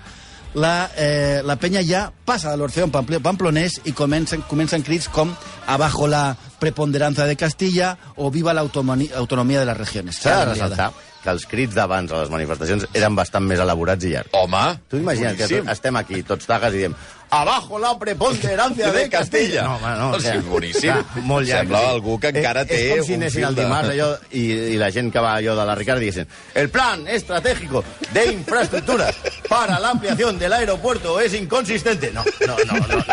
la, 0.54 0.90
eh, 0.96 1.40
la 1.44 1.56
penya 1.56 1.80
ja 1.82 2.12
passa 2.24 2.50
de 2.50 2.56
l'Orfeón 2.60 2.90
Pampl- 2.92 3.20
Pamplonès 3.22 3.80
i 3.84 3.92
comencen, 3.92 4.42
comencen 4.48 4.82
crits 4.82 5.08
com 5.08 5.32
abajo 5.66 6.06
la 6.06 6.36
preponderancia 6.58 7.24
de 7.24 7.36
Castilla 7.36 7.96
o 8.16 8.30
viva 8.30 8.52
la 8.54 8.60
automoni- 8.62 9.10
autonomia 9.16 9.60
de 9.60 9.66
les 9.66 9.76
regiones. 9.76 10.16
S'ha 10.16 10.44
de 10.44 10.52
ressaltar 10.52 10.92
que 11.22 11.30
els 11.30 11.46
crits 11.46 11.74
d'abans 11.74 12.10
a 12.12 12.18
les 12.24 12.30
manifestacions 12.30 12.86
eren 12.92 13.14
bastant 13.14 13.44
més 13.46 13.60
elaborats 13.62 14.04
i 14.04 14.08
llargs. 14.10 14.30
Home, 14.34 14.80
Tu 14.90 14.96
imagina't 14.98 15.36
que 15.36 15.44
boníssim. 15.44 15.64
tot, 15.66 15.72
estem 15.72 15.96
aquí, 15.96 16.22
tots 16.26 16.46
tagues, 16.46 16.74
i 16.74 16.78
diem 16.78 16.94
Abajo 17.32 17.78
la 17.78 17.98
preponderancia 17.98 18.92
de 18.92 19.08
Castilla. 19.08 19.62
No, 19.62 19.76
home, 19.76 19.92
no. 19.96 20.10
O 20.10 20.20
sigui, 20.20 20.42
boníssim. 20.50 20.90
clar, 20.92 21.22
molt 21.24 21.48
llarg. 21.48 21.62
Sembla 21.62 21.80
sí. 21.80 21.86
algú 21.94 22.16
que 22.20 22.28
encara 22.28 22.60
és, 22.62 22.68
té 22.68 22.80
És 22.82 22.98
com 22.98 23.06
si 23.06 23.14
anessin 23.16 23.46
el 23.48 23.54
de- 23.56 23.62
dimarts 23.64 23.88
allò, 23.94 24.08
i, 24.42 24.42
i 24.74 24.76
la 24.76 24.90
gent 24.92 25.08
que 25.14 25.22
va 25.24 25.30
allò 25.38 25.54
de 25.56 25.64
la 25.64 25.74
Ricard 25.78 26.02
diguessin 26.04 26.28
el 26.60 26.68
plan 26.68 27.06
estratégico 27.08 27.82
de 28.12 28.26
infraestructuras 28.34 29.16
para 29.48 29.80
la 29.80 29.90
ampliación 29.96 30.38
del 30.38 30.52
aeropuerto 30.52 31.18
es 31.20 31.32
inconsistente. 31.34 32.12
No, 32.12 32.22
no, 32.46 32.56
no. 32.68 32.86
no. 32.86 33.04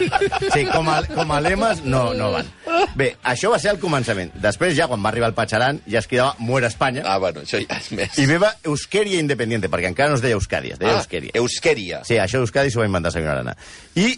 Sí, 0.53 0.65
com 0.65 0.89
a, 0.89 0.99
com 1.07 1.31
a 1.31 1.39
lemes 1.41 1.83
no, 1.85 2.13
no 2.13 2.31
van. 2.33 2.47
Bé, 2.95 3.13
això 3.23 3.53
va 3.53 3.59
ser 3.59 3.71
el 3.71 3.79
començament. 3.79 4.33
Després, 4.43 4.75
ja 4.75 4.87
quan 4.91 4.99
va 5.03 5.09
arribar 5.13 5.29
el 5.31 5.35
Patxaran, 5.37 5.79
ja 5.87 5.99
es 6.03 6.07
cridava 6.11 6.35
Muera 6.39 6.67
Espanya. 6.67 7.03
Ah, 7.05 7.17
bueno, 7.23 7.41
això 7.47 7.59
ja 7.63 7.79
és 7.79 7.91
més. 7.95 8.19
I 8.19 8.27
beva 8.29 8.51
Euskèria 8.67 9.19
Independiente, 9.23 9.71
perquè 9.71 9.87
encara 9.91 10.11
no 10.11 10.19
es 10.19 10.23
deia 10.25 10.35
Euskadi, 10.35 10.75
es 10.75 10.79
deia 10.79 10.97
ah, 10.97 10.99
Euskèria. 11.03 11.31
Euskèria. 11.39 12.03
Sí, 12.07 12.19
això 12.19 12.43
d'Euskadi 12.43 12.71
s'ho 12.71 12.83
va 12.83 12.89
inventar 12.91 13.11
Sabino 13.15 13.31
Arana. 13.31 13.55
I 13.95 14.08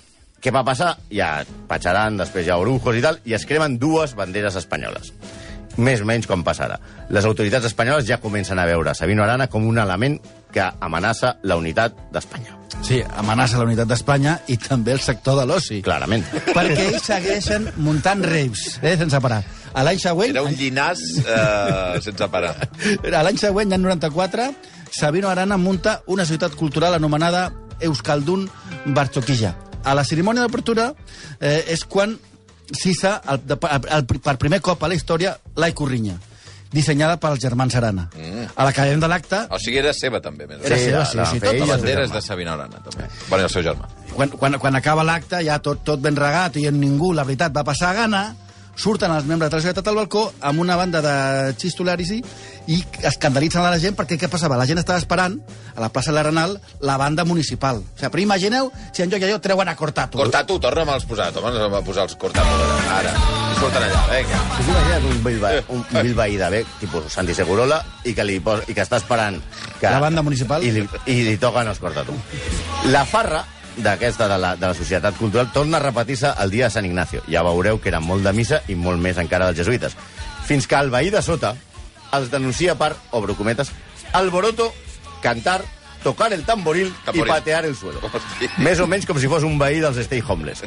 què 0.41 0.51
va 0.53 0.65
passar? 0.65 0.95
Ja 1.13 1.43
Patxaran, 1.69 2.17
després 2.17 2.47
ja 2.47 2.57
Orujos 2.57 2.97
i 2.97 3.03
tal, 3.03 3.21
i 3.29 3.37
es 3.37 3.45
cremen 3.45 3.77
dues 3.81 4.15
banderes 4.17 4.57
espanyoles. 4.57 5.13
Més 5.79 6.01
o 6.03 6.07
menys 6.07 6.27
com 6.27 6.41
passarà. 6.43 6.75
Les 7.13 7.25
autoritats 7.27 7.69
espanyoles 7.69 8.07
ja 8.09 8.19
comencen 8.19 8.59
a 8.59 8.65
veure 8.67 8.95
Sabino 8.97 9.23
Arana 9.23 9.47
com 9.47 9.63
un 9.67 9.79
element 9.79 10.17
que 10.51 10.65
amenaça 10.83 11.37
la 11.47 11.55
unitat 11.55 11.95
d'Espanya. 12.11 12.57
Sí, 12.83 12.99
amenaça 13.21 13.61
la 13.61 13.69
unitat 13.69 13.87
d'Espanya 13.87 14.35
i 14.51 14.57
també 14.59 14.97
el 14.97 14.99
sector 14.99 15.39
de 15.39 15.45
l'oci. 15.47 15.79
Clarament. 15.85 16.25
Perquè 16.51 16.89
ells 16.89 17.07
segueixen 17.07 17.69
muntant 17.79 18.25
raves, 18.27 18.79
eh, 18.81 18.97
sense 18.99 19.23
parar. 19.23 19.41
A 19.71 19.85
l'any 19.87 20.01
següent... 20.03 20.35
Era 20.35 20.43
un 20.43 20.57
llinàs 20.59 21.01
eh, 21.23 22.01
sense 22.03 22.27
parar. 22.33 22.55
A 23.07 23.23
l'any 23.23 23.39
següent, 23.39 23.71
l'any 23.71 23.85
94, 23.87 24.51
Sabino 24.91 25.31
Arana 25.31 25.55
munta 25.55 26.01
una 26.11 26.27
societat 26.27 26.59
cultural 26.59 26.99
anomenada 26.99 27.47
Euskaldun 27.79 28.49
Bartxoquilla. 28.91 29.55
A 29.83 29.95
la 29.97 30.03
cerimònia 30.05 30.43
d'apertura 30.45 30.91
eh, 31.39 31.63
és 31.73 31.85
quan 31.89 32.17
s'issa 32.71 33.17
el, 33.27 33.41
el, 33.49 33.87
el, 33.97 34.05
per 34.23 34.37
primer 34.39 34.61
cop 34.63 34.83
a 34.83 34.87
la 34.91 34.95
història 34.95 35.33
l'Aicorrinya, 35.59 36.13
dissenyada 36.71 37.17
pels 37.19 37.41
germans 37.43 37.75
Arana. 37.75 38.05
Mm. 38.15 38.45
A 38.55 38.63
l'acabem 38.67 39.01
de 39.01 39.09
l'acte, 39.11 39.41
O 39.51 39.59
sigui, 39.59 39.81
era 39.81 39.91
seva, 39.93 40.21
també. 40.23 40.45
Més 40.47 40.61
Era 40.63 40.75
menys. 40.77 40.85
seva, 40.85 40.99
la- 40.99 41.05
sí, 41.09 41.17
la 41.17 41.25
sí, 41.25 41.39
fer 41.41 41.49
tota 41.57 41.65
La 41.65 41.75
bandera 41.75 42.05
és 42.05 42.13
de 42.13 42.21
Sabina 42.21 42.53
Arana, 42.53 42.79
també. 42.85 43.09
Bueno, 43.27 43.41
i 43.43 43.47
el 43.49 43.49
seu 43.51 43.63
germà. 43.65 43.89
quan, 44.15 44.29
quan, 44.37 44.57
quan 44.59 44.75
acaba 44.79 45.03
l'acte, 45.03 45.41
ja 45.43 45.59
tot, 45.59 45.83
tot 45.83 45.99
ben 45.99 46.15
regat 46.15 46.55
i 46.61 46.69
ningú, 46.71 47.11
la 47.13 47.23
veritat, 47.27 47.51
va 47.55 47.63
passar 47.67 47.93
gana, 47.95 48.35
surten 48.75 49.11
els 49.11 49.25
membres 49.27 49.51
de 49.51 49.57
la 49.57 49.61
societat 49.61 49.87
al 49.91 49.95
balcó 49.99 50.31
amb 50.39 50.59
una 50.63 50.77
banda 50.79 51.01
de 51.03 51.53
xistolaris 51.59 52.11
i 52.15 52.21
escandalitzen 52.67 53.63
a 53.63 53.71
la 53.71 53.79
gent 53.81 53.95
perquè 53.97 54.17
què 54.19 54.29
passava? 54.31 54.57
La 54.59 54.67
gent 54.69 54.79
estava 54.81 54.99
esperant 55.01 55.37
a 55.75 55.81
la 55.81 55.89
plaça 55.89 56.11
de 56.11 56.17
l'Arenal 56.17 56.57
la 56.81 56.97
banda 56.97 57.25
municipal. 57.25 57.81
O 57.81 57.97
sigui, 57.97 58.11
però 58.13 58.23
imagineu 58.23 58.71
si 58.93 59.03
en 59.03 59.11
lloc 59.11 59.23
d'allò 59.23 59.39
treuen 59.41 59.71
a 59.71 59.75
Cortato. 59.75 60.19
Cortato, 60.19 60.59
torna'm 60.61 60.93
els 60.95 61.05
posar. 61.09 61.31
Home, 61.35 61.53
ens 61.55 61.71
va 61.73 61.81
posar 61.85 62.05
els 62.07 62.15
Cortato. 62.15 62.47
allà. 62.47 62.97
Ara. 62.99 63.13
I 63.51 63.59
surten 63.59 63.87
allà, 63.87 64.01
vinga. 64.11 64.41
Imagina't 64.65 65.07
un 65.11 65.23
bilba, 65.23 65.53
un 65.69 65.85
bilbaí 65.91 66.37
de 66.37 66.49
bec, 66.49 66.67
tipus 66.79 67.11
Santi 67.13 67.33
Segurola, 67.33 67.81
i 68.05 68.13
que, 68.13 68.23
li 68.27 68.39
pos, 68.39 68.61
i 68.67 68.75
que 68.77 68.85
està 68.85 69.01
esperant 69.01 69.41
que... 69.79 69.89
La 69.89 69.99
banda 69.99 70.21
municipal? 70.21 70.63
I 70.63 70.71
li, 70.71 70.85
i 71.07 71.23
li 71.25 71.37
toquen 71.41 71.67
els 71.67 71.79
corta 71.81 72.05
tu. 72.05 72.15
La 72.91 73.05
farra 73.05 73.43
d'aquesta 73.77 74.27
de, 74.27 74.37
la, 74.37 74.55
de 74.59 74.67
la 74.67 74.75
Societat 74.75 75.17
Cultural 75.17 75.51
torna 75.53 75.77
a 75.77 75.83
repetir-se 75.83 76.33
el 76.43 76.51
dia 76.51 76.67
de 76.67 76.75
Sant 76.75 76.85
Ignacio. 76.85 77.23
Ja 77.31 77.43
veureu 77.47 77.79
que 77.81 77.89
era 77.89 78.01
molt 78.03 78.25
de 78.27 78.33
missa 78.35 78.61
i 78.67 78.75
molt 78.75 79.01
més 79.01 79.17
encara 79.17 79.47
dels 79.49 79.61
jesuïtes. 79.63 79.95
Fins 80.45 80.67
que 80.67 80.75
el 80.75 80.91
veí 80.91 81.09
de 81.13 81.21
sota 81.23 81.55
els 82.13 82.31
denuncia 82.31 82.75
per, 82.79 82.95
obro 83.11 83.35
cometes, 83.35 83.71
alboroto, 84.13 84.73
cantar, 85.21 85.61
tocar 86.03 86.31
el 86.33 86.43
tamboril, 86.43 86.89
Tamboril. 87.05 87.27
i 87.27 87.29
patear 87.29 87.65
el 87.65 87.75
suelo. 87.77 87.99
Hosti. 88.01 88.49
Més 88.57 88.79
o 88.81 88.87
menys 88.89 89.05
com 89.05 89.19
si 89.21 89.29
fos 89.29 89.43
un 89.45 89.59
veí 89.61 89.79
dels 89.83 89.99
Stay 90.07 90.23
Homeless. 90.27 90.63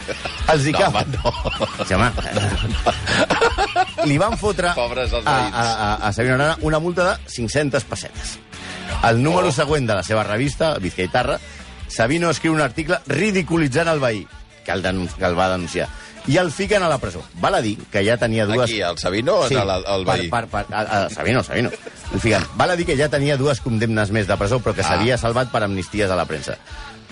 Els 0.53 0.67
hi 0.69 0.73
No, 0.73 0.79
cap... 0.79 0.95
home, 0.95 1.07
no. 1.19 1.85
Sí, 1.85 1.95
home. 1.95 2.13
Li 4.07 4.19
van 4.21 4.37
fotre 4.39 4.71
Pobres 4.77 5.13
els 5.13 5.27
a, 5.27 5.35
a, 5.49 5.65
a, 5.65 5.95
a 6.09 6.13
Sabino 6.13 6.37
Arana 6.37 6.57
una 6.63 6.79
multa 6.79 7.07
de 7.11 7.17
500 7.35 7.85
pessetes. 7.85 8.39
El 9.05 9.23
número 9.23 9.49
Oh. 9.49 9.53
següent 9.53 9.87
de 9.89 9.95
la 9.99 10.03
seva 10.07 10.23
revista, 10.25 10.75
Vizcaitarra, 10.79 11.39
Sabino 11.89 12.31
escriu 12.31 12.55
un 12.55 12.63
article 12.63 12.99
ridiculitzant 13.07 13.89
el 13.91 14.01
veí, 14.01 14.27
que 14.65 14.73
el, 14.73 14.83
que 14.83 15.25
el 15.27 15.39
va 15.39 15.51
denunciar, 15.53 15.89
i 16.27 16.39
el 16.41 16.51
fiquen 16.53 16.83
a 16.83 16.89
la 16.89 16.97
presó. 16.99 17.23
Val 17.43 17.55
a 17.55 17.61
dir 17.61 17.77
que 17.93 18.05
ja 18.07 18.17
tenia 18.17 18.47
dues... 18.47 18.71
Aquí, 18.71 18.81
al 18.83 18.97
Sabino 18.99 19.35
o 19.43 19.45
al, 19.45 19.71
al 19.85 20.05
veí? 20.09 20.29
Per, 20.33 20.47
per, 20.49 20.65
per, 20.65 20.75
a, 20.75 20.81
a, 21.05 21.11
Sabino, 21.11 21.43
Sabino. 21.45 21.71
El 22.15 22.21
fiquen. 22.21 22.47
Val 22.57 22.71
a 22.73 22.77
dir 22.77 22.87
que 22.89 22.97
ja 22.97 23.11
tenia 23.13 23.37
dues 23.37 23.61
condemnes 23.61 24.11
més 24.15 24.27
de 24.31 24.37
presó, 24.41 24.61
però 24.65 24.75
que 24.75 24.81
Ah. 24.83 24.89
s'havia 24.95 25.19
salvat 25.19 25.51
per 25.53 25.63
amnisties 25.65 26.11
a 26.11 26.17
la 26.17 26.25
premsa. 26.25 26.57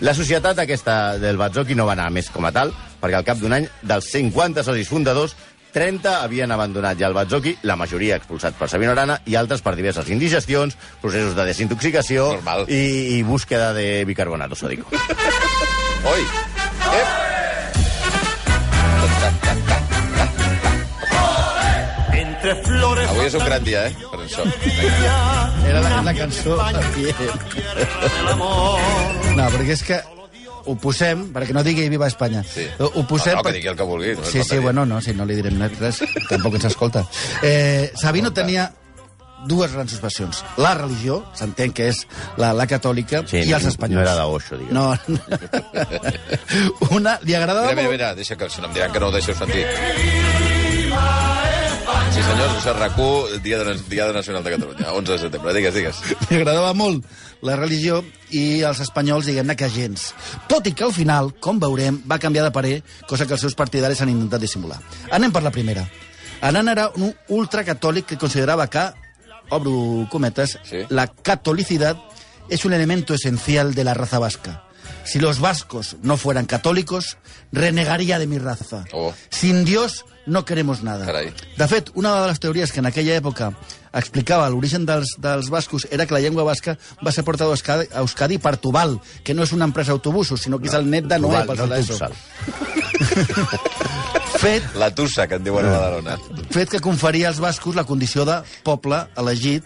La 0.01 0.15
societat 0.15 0.59
aquesta 0.59 1.19
del 1.19 1.37
Batzoki 1.39 1.77
no 1.79 1.85
va 1.87 1.93
anar 1.95 2.09
més 2.11 2.31
com 2.33 2.45
a 2.49 2.51
tal, 2.53 2.73
perquè 3.01 3.21
al 3.21 3.25
cap 3.29 3.39
d'un 3.39 3.53
any, 3.53 3.69
dels 3.83 4.09
50 4.11 4.65
socis 4.65 4.89
fundadors, 4.89 5.37
30 5.73 6.17
havien 6.25 6.51
abandonat 6.53 6.99
ja 6.99 7.07
el 7.09 7.15
Batzoki, 7.15 7.55
la 7.63 7.77
majoria 7.77 8.17
expulsats 8.19 8.59
per 8.59 8.69
Sabino 8.69 8.93
Arana, 8.93 9.21
i 9.25 9.37
altres 9.37 9.63
per 9.63 9.77
diverses 9.77 10.09
indigestions, 10.11 10.77
processos 11.01 11.37
de 11.37 11.47
desintoxicació 11.49 12.33
Normal. 12.35 12.67
i, 12.69 13.19
i 13.19 13.23
búsqueda 13.23 13.73
de 13.73 14.05
bicarbonato 14.05 14.57
sòdico. 14.59 14.91
Oi! 14.93 16.52
Avui 23.23 23.31
és 23.31 23.35
un 23.39 23.45
gran 23.47 23.63
dia, 23.63 23.85
eh? 23.87 23.95
Per 24.11 24.19
això. 24.25 24.43
Era 25.69 25.81
la, 25.85 26.01
la 26.03 26.15
cançó... 26.17 26.57
No, 29.37 29.47
perquè 29.55 29.73
és 29.77 29.83
que 29.87 29.99
ho 30.67 30.75
posem, 30.79 31.29
perquè 31.35 31.55
no 31.55 31.63
digui 31.67 31.87
Viva 31.93 32.09
Espanya. 32.11 32.43
Sí. 32.47 32.67
Ho, 32.83 33.05
posem... 33.07 33.37
No, 33.37 33.43
no, 33.43 33.47
que 33.47 33.55
digui 33.57 33.71
el 33.71 33.77
que 33.79 33.87
vulgui, 33.87 34.13
no 34.19 34.27
sí, 34.27 34.43
sí, 34.47 34.59
bueno, 34.63 34.85
no, 34.87 34.99
si 35.03 35.15
no 35.15 35.25
li 35.27 35.37
direm 35.39 35.63
res, 35.79 36.03
tampoc 36.29 36.59
ens 36.59 36.67
escolta. 36.73 37.05
Eh, 37.47 37.93
Sabino 37.99 38.33
tenia 38.35 38.69
dues 39.47 39.73
grans 39.75 39.95
versions. 40.03 40.43
La 40.63 40.75
religió, 40.79 41.21
s'entén 41.39 41.73
que 41.75 41.89
és 41.95 42.05
la, 42.43 42.53
la 42.59 42.67
catòlica, 42.71 43.23
Sí, 43.31 43.39
i 43.43 43.51
no- 43.51 43.59
els 43.59 43.71
espanyols. 43.73 44.03
no 44.03 44.07
era 44.07 44.15
d'Osho, 44.23 44.59
diguem. 44.59 44.75
No. 44.75 44.99
Una, 46.99 47.19
li 47.23 47.35
agradava 47.39 47.71
Mira, 47.71 47.77
mira, 47.83 47.89
molt... 47.89 47.99
mira, 47.99 48.15
deixa 48.19 48.35
que, 48.39 48.51
si 48.51 48.61
no 48.63 48.71
em 48.71 48.75
diran 48.79 48.91
que 48.95 48.99
no 49.03 49.11
ho 49.11 49.15
deixeu 49.19 49.35
sentir. 49.39 49.67
Sí, 52.13 52.21
senyors, 52.21 52.57
és 52.59 52.67
RAC1, 52.77 53.39
dia, 53.43 53.59
de, 53.65 53.75
dia 53.89 54.07
de 54.07 54.13
Nacional 54.13 54.45
de 54.45 54.51
Catalunya, 54.53 54.93
11 54.93 55.13
de 55.13 55.19
setembre. 55.19 55.55
Digues, 55.57 55.75
digues. 55.75 56.01
li 56.29 56.37
agradava 56.37 56.75
molt 56.77 57.07
la 57.41 57.57
religió 57.57 58.03
i 58.31 58.61
els 58.69 58.83
espanyols, 58.85 59.27
diguem-ne 59.31 59.57
que 59.57 59.69
gens. 59.73 60.11
Tot 60.51 60.67
i 60.69 60.75
que 60.77 60.85
al 60.85 60.93
final, 60.93 61.33
com 61.41 61.61
veurem, 61.63 62.03
va 62.09 62.19
canviar 62.21 62.45
de 62.45 62.53
parer, 62.53 62.75
cosa 63.09 63.25
que 63.27 63.33
els 63.39 63.41
seus 63.47 63.57
partidaris 63.57 64.03
han 64.05 64.13
intentat 64.13 64.45
dissimular. 64.45 64.77
Anem 65.11 65.33
per 65.33 65.43
la 65.43 65.55
primera. 65.55 65.87
Anan 66.45 66.69
era 66.69 66.91
un 67.01 67.15
ultracatòlic 67.33 68.11
que 68.13 68.19
considerava 68.21 68.69
que, 68.69 68.85
obro 69.51 70.07
cometes, 70.11 70.59
Sí. 70.69 70.85
la 70.91 71.07
catolicidad 71.09 71.97
es 72.51 72.65
un 72.67 72.75
elemento 72.75 73.15
esencial 73.15 73.73
de 73.75 73.85
la 73.85 73.95
raza 73.95 74.19
vasca. 74.19 74.65
Si 75.05 75.19
los 75.19 75.41
vascos 75.41 75.97
no 76.03 76.17
fueran 76.19 76.45
católicos, 76.47 77.17
renegaría 77.53 78.19
de 78.19 78.27
mi 78.27 78.39
raza. 78.39 78.85
Oh. 78.93 79.15
Sin 79.31 79.65
Dios 79.65 80.05
no 80.27 80.45
queremos 80.45 80.83
nada. 80.83 81.05
Carai. 81.07 81.33
De 81.59 81.69
fet, 81.69 81.91
una 81.95 82.21
de 82.23 82.29
les 82.29 82.41
teories 82.41 82.73
que 82.73 82.81
en 82.81 82.87
aquella 82.87 83.17
època 83.19 83.53
explicava 83.93 84.49
l'origen 84.49 84.87
dels, 84.89 85.17
dels 85.21 85.51
bascos 85.53 85.85
era 85.91 86.07
que 86.07 86.15
la 86.15 86.21
llengua 86.21 86.45
basca 86.47 86.79
va 87.05 87.13
ser 87.13 87.25
portada 87.25 87.53
a 87.53 88.01
Euskadi, 88.01 88.39
per 88.39 88.57
Tubal, 88.57 89.01
que 89.25 89.35
no 89.35 89.43
és 89.43 89.53
una 89.53 89.65
empresa 89.69 89.93
d'autobusos, 89.93 90.41
sinó 90.41 90.59
que 90.59 90.69
és 90.71 90.75
el 90.79 90.89
net 90.89 91.05
de 91.11 91.19
Noé. 91.19 91.43
Tubal, 91.45 91.59
no 91.59 91.67
l'ESO. 91.67 91.99
Tupsal. 91.99 92.13
Fet, 94.43 94.65
La 94.75 94.91
tussa, 94.95 95.27
que 95.29 95.37
en 95.39 95.45
diuen 95.45 95.67
a 95.69 95.77
Badalona. 95.77 96.17
fet 96.51 96.71
que 96.73 96.81
conferia 96.83 97.29
als 97.29 97.39
bascos 97.39 97.77
la 97.77 97.85
condició 97.85 98.25
de 98.27 98.41
poble 98.67 99.05
elegit 99.17 99.63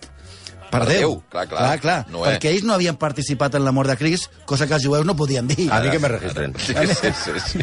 per, 0.71 0.81
Per 0.83 0.89
Déu. 0.89 0.99
Déu, 0.99 1.15
clar, 1.31 1.47
clar. 1.49 1.61
clar, 1.63 1.79
clar 1.81 2.07
Noé. 2.11 2.33
perquè 2.35 2.51
ells 2.51 2.65
no 2.67 2.75
havien 2.75 2.97
participat 2.99 3.55
en 3.55 3.65
la 3.65 3.73
mort 3.73 3.89
de 3.89 3.97
Cris, 3.97 4.29
cosa 4.45 4.67
que 4.67 4.75
els 4.75 4.85
jueus 4.85 5.07
no 5.07 5.15
podien 5.17 5.47
dir. 5.49 5.71
A 5.73 5.81
mi 5.81 5.91
que 5.91 5.99
me 6.03 6.09
registren. 6.09 6.53
Sí, 6.59 6.75
sí, 6.75 7.13
sí. 7.25 7.31
sí. 7.53 7.59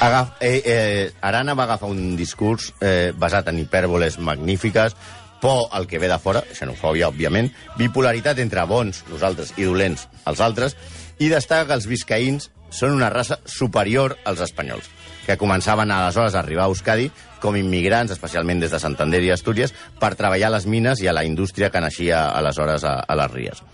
Agaf, 0.00 0.36
eh, 0.40 0.62
eh, 0.64 1.12
Arana 1.20 1.54
va 1.54 1.64
agafar 1.64 1.90
un 1.90 2.16
discurs 2.16 2.72
eh, 2.80 3.12
basat 3.16 3.48
en 3.52 3.58
hipèrboles 3.62 4.18
magnífiques, 4.18 4.96
por 5.42 5.68
al 5.72 5.88
que 5.88 5.98
ve 5.98 6.06
de 6.06 6.18
fora, 6.22 6.44
xenofòbia, 6.54 7.08
òbviament, 7.10 7.48
bipolaritat 7.74 8.38
entre 8.38 8.62
bons, 8.70 9.00
nosaltres, 9.10 9.50
i 9.58 9.66
dolents, 9.66 10.04
els 10.30 10.40
altres, 10.40 10.76
i 11.18 11.26
destaca 11.32 11.66
que 11.66 11.78
els 11.80 11.88
viscaïns 11.90 12.52
són 12.70 12.94
una 12.94 13.10
raça 13.10 13.40
superior 13.44 14.14
als 14.24 14.40
espanyols, 14.46 14.86
que 15.26 15.36
començaven 15.38 15.90
aleshores 15.90 16.36
a 16.36 16.44
arribar 16.44 16.68
a 16.68 16.70
Euskadi 16.70 17.10
com 17.42 17.58
immigrants, 17.58 18.14
especialment 18.14 18.62
des 18.62 18.70
de 18.70 18.78
Santander 18.78 19.18
i 19.26 19.32
Astúries, 19.34 19.74
per 19.98 20.14
treballar 20.14 20.46
a 20.52 20.54
les 20.56 20.70
mines 20.70 21.02
i 21.02 21.10
a 21.10 21.16
la 21.16 21.26
indústria 21.26 21.70
que 21.74 21.82
naixia 21.82 22.28
aleshores 22.30 22.86
a, 22.86 23.00
a 23.02 23.18
les 23.18 23.34
Ries. 23.34 23.66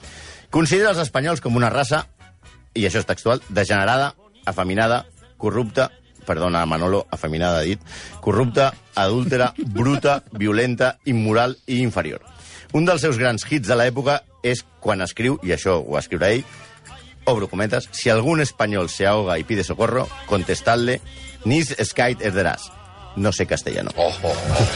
Considera 0.49 0.97
els 0.97 1.05
espanyols 1.05 1.45
com 1.45 1.61
una 1.61 1.69
raça, 1.69 2.07
i 2.73 2.89
això 2.89 3.05
és 3.05 3.09
textual, 3.13 3.45
degenerada, 3.53 4.15
afeminada, 4.49 5.05
corrupta, 5.37 5.91
perdona, 6.29 6.67
Manolo, 6.69 7.07
afeminada 7.11 7.63
ha 7.63 7.67
dit, 7.67 7.81
corrupta, 8.21 8.75
adúltera, 8.95 9.55
bruta, 9.73 10.21
violenta, 10.33 10.99
immoral 11.09 11.57
i 11.67 11.81
inferior. 11.81 12.21
Un 12.77 12.85
dels 12.85 13.01
seus 13.01 13.17
grans 13.17 13.47
hits 13.49 13.69
de 13.71 13.77
l'època 13.81 14.21
és 14.45 14.61
quan 14.85 15.01
escriu, 15.01 15.39
i 15.43 15.55
això 15.57 15.79
ho 15.81 15.95
va 15.97 16.05
escriure 16.05 16.29
ell, 16.35 16.45
obro 17.29 17.49
cometes, 17.49 17.89
si 17.93 18.11
algún 18.11 18.41
español 18.41 18.89
se 18.89 19.07
ahoga 19.07 19.39
y 19.39 19.45
pide 19.45 19.65
socorro, 19.65 20.09
contestadle, 20.27 21.01
nis 21.45 21.75
skait 21.85 22.23
erderás. 22.23 22.73
No 23.17 23.33
sé 23.33 23.47
castellano. 23.47 23.91
Oh, 23.97 24.13
oh, 24.23 24.33
oh. 24.33 24.69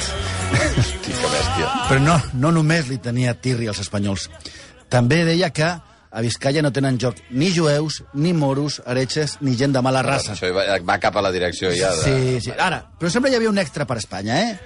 Hosti, 0.79 1.13
que 1.13 1.31
bèstia. 1.31 1.69
Però 1.89 2.01
no, 2.03 2.17
no 2.35 2.51
només 2.53 2.89
li 2.91 2.99
tenia 2.99 3.37
tirri 3.39 3.69
als 3.71 3.81
espanyols. 3.85 4.29
També 4.93 5.23
deia 5.25 5.53
que 5.55 5.71
a 6.13 6.21
Vizcaya 6.21 6.61
no 6.63 6.73
tenen 6.73 6.99
joc 7.01 7.17
ni 7.31 7.51
jueus, 7.57 8.03
ni 8.13 8.35
moros, 8.35 8.83
heretges, 8.87 9.39
ni 9.41 9.57
gent 9.57 9.73
de 9.73 9.81
mala 9.83 10.03
raça. 10.05 10.35
Això 10.37 10.53
va, 10.53 10.67
va 10.85 10.99
cap 11.01 11.17
a 11.17 11.23
la 11.25 11.33
direcció 11.33 11.73
ja 11.73 11.91
de... 11.97 12.03
Sí, 12.05 12.41
sí. 12.49 12.53
Ara, 12.59 12.83
però 13.01 13.11
sempre 13.11 13.33
hi 13.33 13.39
havia 13.39 13.51
un 13.51 13.59
extra 13.59 13.87
per 13.89 13.97
Espanya, 13.97 14.43
¿eh? 14.43 14.59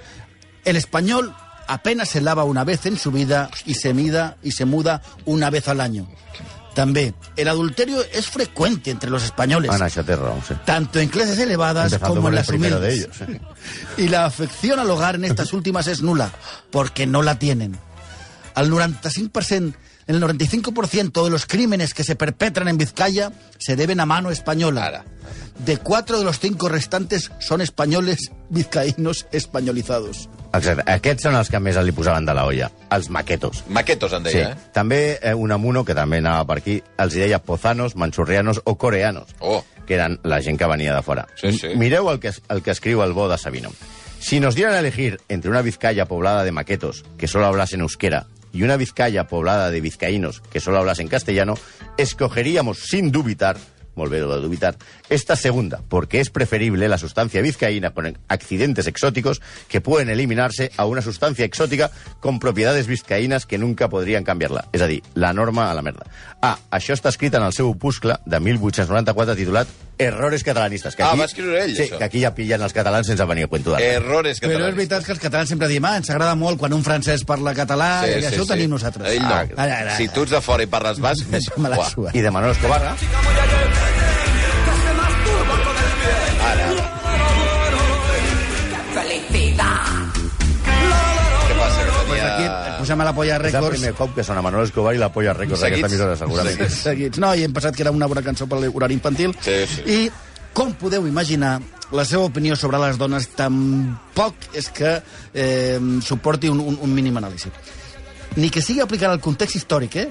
El 0.65 0.75
español 0.75 1.33
apenas 1.67 2.09
se 2.09 2.19
lava 2.21 2.43
una 2.43 2.65
vez 2.65 2.85
en 2.85 2.97
su 2.97 3.11
vida 3.11 3.49
y 3.65 3.75
se 3.75 3.93
mida 3.93 4.35
y 4.43 4.51
se 4.51 4.65
muda 4.65 5.01
una 5.25 5.49
vez 5.49 5.69
al 5.69 5.79
año. 5.79 6.07
También, 6.75 7.15
el 7.35 7.47
adulterio 7.47 8.03
es 8.13 8.27
frecuente 8.27 8.91
entre 8.91 9.09
los 9.09 9.23
españoles. 9.23 9.71
Ana, 9.71 9.89
té 9.89 10.15
raó, 10.15 10.37
sí. 10.47 10.53
tanto 10.63 10.99
en 10.99 11.09
clases 11.09 11.39
elevadas 11.39 11.91
Empezando 11.91 12.15
como 12.15 12.29
en 12.29 12.35
las 12.35 12.45
primero 12.47 12.79
de 12.79 12.89
humildes. 12.89 13.21
ellos. 13.21 13.41
Y 13.97 14.09
la 14.09 14.25
afección 14.25 14.79
al 14.79 14.89
hogar 14.91 15.15
en 15.15 15.25
estas 15.25 15.53
últimas 15.53 15.87
es 15.87 16.03
nula, 16.03 16.29
porque 16.69 17.07
no 17.07 17.23
la 17.23 17.39
tienen. 17.39 17.79
Al 18.53 18.69
95%, 18.69 19.73
el 20.07 20.21
95% 20.21 21.23
de 21.23 21.29
los 21.29 21.45
crímenes 21.45 21.93
que 21.93 22.03
se 22.03 22.15
perpetran 22.15 22.67
en 22.67 22.77
Vizcaya 22.77 23.31
se 23.57 23.75
deben 23.75 23.99
a 23.99 24.05
mano 24.05 24.31
española. 24.31 25.03
De 25.65 25.77
cuatro 25.77 26.19
de 26.19 26.23
los 26.25 26.39
cinco 26.39 26.69
restantes 26.69 27.31
son 27.39 27.61
españoles 27.61 28.31
vizcaínos 28.49 29.25
españolizados. 29.31 30.29
Exacte. 30.53 30.83
Aquests 30.89 31.25
són 31.27 31.35
els 31.35 31.49
que 31.51 31.59
més 31.59 31.75
li 31.83 31.91
posaven 31.91 32.25
de 32.25 32.33
la 32.33 32.45
olla, 32.47 32.69
els 32.95 33.09
maquetos. 33.11 33.63
Maquetos, 33.67 34.13
en 34.13 34.23
Sí. 34.25 34.31
deia, 34.37 34.51
eh? 34.51 34.55
També 34.73 35.19
eh, 35.21 35.33
un 35.33 35.51
amuno, 35.51 35.83
que 35.83 35.93
també 35.93 36.17
anava 36.21 36.45
per 36.47 36.59
aquí, 36.59 36.81
els 36.97 37.15
hi 37.15 37.19
deia 37.25 37.39
pozanos, 37.43 37.95
manxurrianos 37.95 38.61
o 38.63 38.77
coreanos, 38.77 39.35
Oh. 39.39 39.63
que 39.85 39.95
eren 39.95 40.19
la 40.23 40.41
gent 40.41 40.57
que 40.57 40.65
venia 40.65 40.95
de 40.95 41.01
fora. 41.03 41.27
Sí, 41.35 41.51
sí. 41.51 41.67
Mireu 41.75 42.09
el 42.11 42.19
que, 42.19 42.31
el 42.49 42.61
que 42.63 42.71
escriu 42.71 43.03
el 43.03 43.13
bo 43.13 43.27
de 43.27 43.37
Sabino. 43.37 43.71
Si 44.19 44.39
nos 44.39 44.55
dieran 44.55 44.73
a 44.75 44.79
elegir 44.79 45.19
entre 45.27 45.49
una 45.51 45.61
Vizcaya 45.61 46.05
poblada 46.07 46.43
de 46.43 46.51
maquetos, 46.51 47.03
que 47.17 47.27
solo 47.27 47.45
hablasen 47.45 47.81
euskera, 47.81 48.25
y 48.57 48.63
una 48.63 48.75
Vizcaya 48.75 49.27
poblada 49.27 49.69
de 49.69 49.81
vizcaínos, 49.81 50.41
que 50.51 50.59
solo 50.59 50.79
hablasen 50.79 51.07
castellano, 51.07 51.53
escogeríamos 51.97 52.79
sin 52.79 53.11
dubitar 53.11 53.57
molt 53.97 54.11
bé, 54.11 54.19
lo 54.19 54.35
de 54.35 54.41
dubitar, 54.41 54.77
esta 55.09 55.35
segunda, 55.35 55.81
porque 55.89 56.19
es 56.19 56.29
preferible 56.29 56.87
la 56.87 56.99
sustancia 56.99 57.41
vizcaína 57.41 57.89
con 57.95 58.15
accidentes 58.27 58.85
exóticos 58.85 59.41
que 59.67 59.81
pueden 59.81 60.09
eliminarse 60.09 60.71
a 60.77 60.85
una 60.85 61.01
sustancia 61.01 61.43
exótica 61.43 61.89
con 62.19 62.37
propiedades 62.37 62.85
vizcaínas 62.85 63.47
que 63.47 63.57
nunca 63.57 63.89
podrien 63.89 64.23
canviar-la. 64.23 64.67
És 64.71 64.85
a 64.85 64.87
dir, 64.87 65.01
la 65.15 65.33
norma 65.33 65.71
a 65.71 65.73
la 65.73 65.81
merda. 65.81 66.05
Ah, 66.45 66.59
això 66.69 66.93
està 66.93 67.09
escrit 67.09 67.33
en 67.33 67.49
el 67.49 67.57
seu 67.57 67.73
opuscle 67.73 68.19
de 68.23 68.39
1894 68.39 69.35
titulat 69.41 69.73
Errores 69.97 70.43
catalanistes. 70.43 70.95
Que 70.95 71.03
Ah, 71.03 71.09
aquí, 71.11 71.19
va 71.19 71.25
escriure 71.25 71.63
ell, 71.63 71.75
sí, 71.75 71.83
això. 71.87 71.97
que 71.97 72.03
aquí 72.03 72.19
ja 72.21 72.33
pillen 72.35 72.61
els 72.61 72.73
catalans 72.73 73.07
sense 73.07 73.25
venir 73.25 73.43
a 73.45 73.47
cuento 73.47 73.71
d'altre. 73.71 73.93
Errores 73.95 74.37
Però 74.39 74.47
és 74.51 74.53
catalanistes. 74.53 74.75
veritat 74.77 75.05
que 75.05 75.11
els 75.11 75.19
catalans 75.19 75.49
sempre 75.49 75.67
diem 75.67 75.85
ah, 75.85 75.95
ens 75.97 76.09
agrada 76.09 76.35
molt 76.35 76.59
quan 76.59 76.73
un 76.73 76.83
francès 76.83 77.23
parla 77.25 77.53
català 77.55 78.03
Sí, 78.05 78.11
i 78.11 78.21
sí, 78.21 78.27
això 78.27 78.41
ho 78.41 78.45
sí. 78.45 78.49
tenim 78.53 78.69
nosaltres. 78.69 79.11
Ell 79.11 79.21
no. 79.23 79.33
Ah, 79.33 79.45
ara, 79.57 79.79
ara, 79.79 79.97
Si 79.97 80.07
tu 80.09 80.21
ets 80.23 80.31
de 80.31 80.41
fora 80.41 80.63
i 80.63 80.67
parles 80.67 80.99
basc... 80.99 81.25
Això 81.39 81.57
me 81.57 81.69
la 81.69 81.83
sua. 81.89 82.11
I 82.13 82.21
de 82.21 82.31
Manolo 82.31 82.53
Escobar, 82.53 82.81
Ara, 86.47 86.96
tenia... 92.87 92.95
aquí 92.95 92.95
posem 92.95 93.01
a 93.01 93.05
la 93.05 93.13
Polla 93.15 93.35
és 93.35 93.41
el 93.41 93.51
Records. 93.51 93.79
primer 93.79 93.93
cop 93.95 94.15
que 94.15 94.23
sona 94.23 94.41
Manolo 94.41 94.63
Escobar 94.63 94.95
i 94.95 94.97
la 94.97 95.11
Polla 95.11 95.33
Records 95.33 95.61
Seguits? 95.61 95.81
d'aquesta 95.81 95.87
emissora, 95.87 96.15
segurament. 96.17 96.55
Seguits. 96.57 96.81
seguits. 96.83 97.19
No, 97.19 97.33
i 97.35 97.43
hem 97.43 97.53
pensat 97.53 97.75
que 97.75 97.83
era 97.83 97.91
una 97.91 98.07
bona 98.07 98.21
cançó 98.21 98.47
per 98.47 98.59
l'horari 98.59 98.93
infantil. 98.93 99.35
Sí, 99.41 99.65
sí. 99.67 99.81
I, 99.85 100.11
com 100.53 100.73
podeu 100.73 101.05
imaginar, 101.07 101.61
la 101.91 102.05
seva 102.05 102.23
opinió 102.27 102.55
sobre 102.55 102.79
les 102.79 102.97
dones 102.97 103.27
tampoc 103.35 104.33
és 104.53 104.69
que 104.69 105.01
eh, 105.33 105.79
suporti 106.01 106.49
un, 106.49 106.59
un, 106.59 106.77
un 106.81 106.93
mínim 106.93 107.17
anàlisi. 107.17 107.51
Ni 108.35 108.49
que 108.49 108.61
sigui 108.61 108.81
aplicant 108.81 109.11
el 109.11 109.19
context 109.21 109.55
històric, 109.55 109.95
eh? 109.95 110.09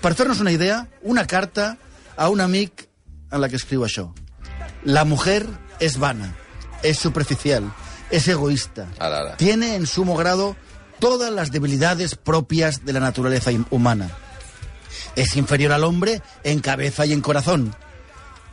Per 0.00 0.14
fer-nos 0.14 0.40
una 0.40 0.52
idea, 0.52 0.86
una 1.02 1.26
carta 1.26 1.76
a 2.16 2.28
un 2.30 2.40
amic 2.40 2.88
en 3.30 3.40
la 3.40 3.48
que 3.48 3.56
escriu 3.56 3.84
això. 3.84 4.12
La 4.84 5.04
mujer 5.04 5.46
es 5.78 5.98
vana, 5.98 6.34
es 6.82 6.98
superficial, 6.98 7.70
es 8.10 8.28
egoísta. 8.28 8.88
Ara, 8.98 9.20
ara. 9.20 9.36
Tiene 9.36 9.74
en 9.74 9.86
sumo 9.86 10.16
grado 10.16 10.56
todas 11.00 11.32
las 11.32 11.50
debilidades 11.50 12.14
propias 12.14 12.84
de 12.84 12.92
la 12.92 13.00
naturaleza 13.00 13.50
humana. 13.70 14.10
Es 15.16 15.36
inferior 15.36 15.72
al 15.72 15.84
hombre 15.84 16.22
en 16.44 16.60
cabeza 16.60 17.04
y 17.06 17.12
en 17.12 17.20
corazón. 17.20 17.74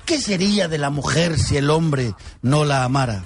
¿Qué 0.05 0.19
sería 0.21 0.67
de 0.67 0.77
la 0.77 0.89
mujer 0.89 1.37
si 1.37 1.57
el 1.57 1.69
hombre 1.69 2.13
no 2.41 2.65
la 2.65 2.83
amara? 2.83 3.23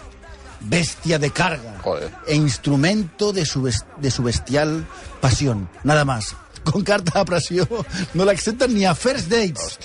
Bestia 0.64 1.18
de 1.18 1.32
carga 1.32 1.80
Joder. 1.82 2.12
e 2.28 2.36
instrumento 2.36 3.32
de 3.34 3.46
su, 3.46 3.64
de 3.98 4.12
su 4.12 4.24
bestial 4.24 4.86
pasión. 5.20 5.70
Nada 5.84 6.06
más. 6.06 6.36
Con 6.64 6.84
carta 6.84 7.18
de 7.20 7.26
pressió 7.26 7.68
no 8.14 8.24
l'accepten 8.26 8.74
ni 8.76 8.86
a 8.86 8.94
first 8.94 9.30
dates. 9.34 9.80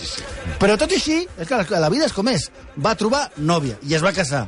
Però 0.61 0.77
tot 0.77 0.93
i 0.93 0.99
així, 0.99 1.23
és 1.41 1.49
que 1.49 1.57
la- 1.57 1.81
la 1.81 1.89
vida 1.89 2.05
és 2.05 2.13
com 2.13 2.29
és. 2.29 2.51
Va 2.77 2.93
trobar 2.95 3.31
nòvia 3.39 3.79
i 3.89 3.95
es 3.97 4.05
va 4.05 4.13
casar. 4.13 4.43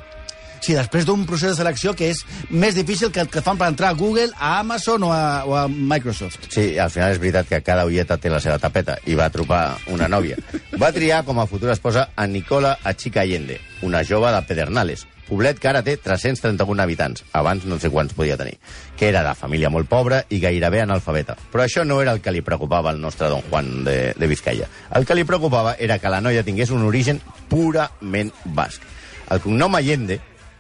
Sí, 0.61 0.75
després 0.75 1.07
d'un 1.07 1.25
procés 1.29 1.53
de 1.53 1.59
selecció 1.61 1.95
que 1.97 2.11
és 2.13 2.25
més 2.51 2.77
difícil 2.77 3.13
que 3.15 3.23
el 3.25 3.31
que 3.33 3.43
fan 3.45 3.59
per 3.61 3.71
entrar 3.73 3.93
a 3.93 3.99
Google, 3.99 4.31
a 4.37 4.59
Amazon 4.61 5.07
o 5.09 5.13
a, 5.15 5.45
o 5.47 5.55
a 5.57 5.67
Microsoft. 5.69 6.51
Sí, 6.53 6.71
al 6.79 6.91
final 6.95 7.15
és 7.15 7.23
veritat 7.23 7.51
que 7.51 7.63
cada 7.67 7.87
ulleta 7.89 8.19
té 8.19 8.33
la 8.33 8.43
seva 8.43 8.59
tapeta 8.63 8.99
i 9.07 9.17
va 9.19 9.31
tropar 9.35 9.63
una 9.95 10.09
nòvia. 10.11 10.39
Va 10.79 10.93
triar 10.95 11.25
com 11.27 11.39
a 11.39 11.47
futura 11.47 11.77
esposa 11.77 12.11
a 12.17 12.27
Nicola 12.27 12.79
Achica 12.85 13.23
Allende, 13.23 13.61
una 13.83 14.05
jove 14.05 14.33
de 14.35 14.43
Pedernales, 14.49 15.07
poblet 15.29 15.59
que 15.61 15.69
ara 15.69 15.83
té 15.85 15.97
331 16.01 16.83
habitants, 16.83 17.25
abans 17.37 17.67
no 17.69 17.79
sé 17.79 17.91
quants 17.93 18.15
podia 18.17 18.39
tenir, 18.41 18.57
que 18.97 19.11
era 19.11 19.23
de 19.27 19.35
família 19.37 19.71
molt 19.71 19.89
pobra 19.91 20.23
i 20.33 20.41
gairebé 20.41 20.81
analfabeta. 20.83 21.37
Però 21.53 21.65
això 21.65 21.85
no 21.85 22.01
era 22.03 22.15
el 22.17 22.23
que 22.25 22.33
li 22.33 22.43
preocupava 22.45 22.91
al 22.91 23.01
nostre 23.01 23.29
Don 23.29 23.45
Juan 23.51 23.85
de, 23.85 23.99
de 24.17 24.31
Vizcaya. 24.31 24.69
El 24.97 25.07
que 25.07 25.17
li 25.19 25.27
preocupava 25.29 25.77
era 25.79 26.01
que 26.01 26.13
la 26.13 26.23
noia 26.25 26.47
tingués 26.47 26.73
un 26.75 26.87
origen 26.89 27.21
purament 27.53 28.33
basc. 28.57 28.83
El 29.29 29.45
cognom 29.45 29.77
Allende 29.77 30.19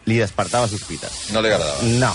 li 0.08 0.18
despertava 0.20 0.68
sospites. 0.70 1.28
No 1.34 1.44
li 1.44 1.52
agradava. 1.52 1.92
No. 2.00 2.14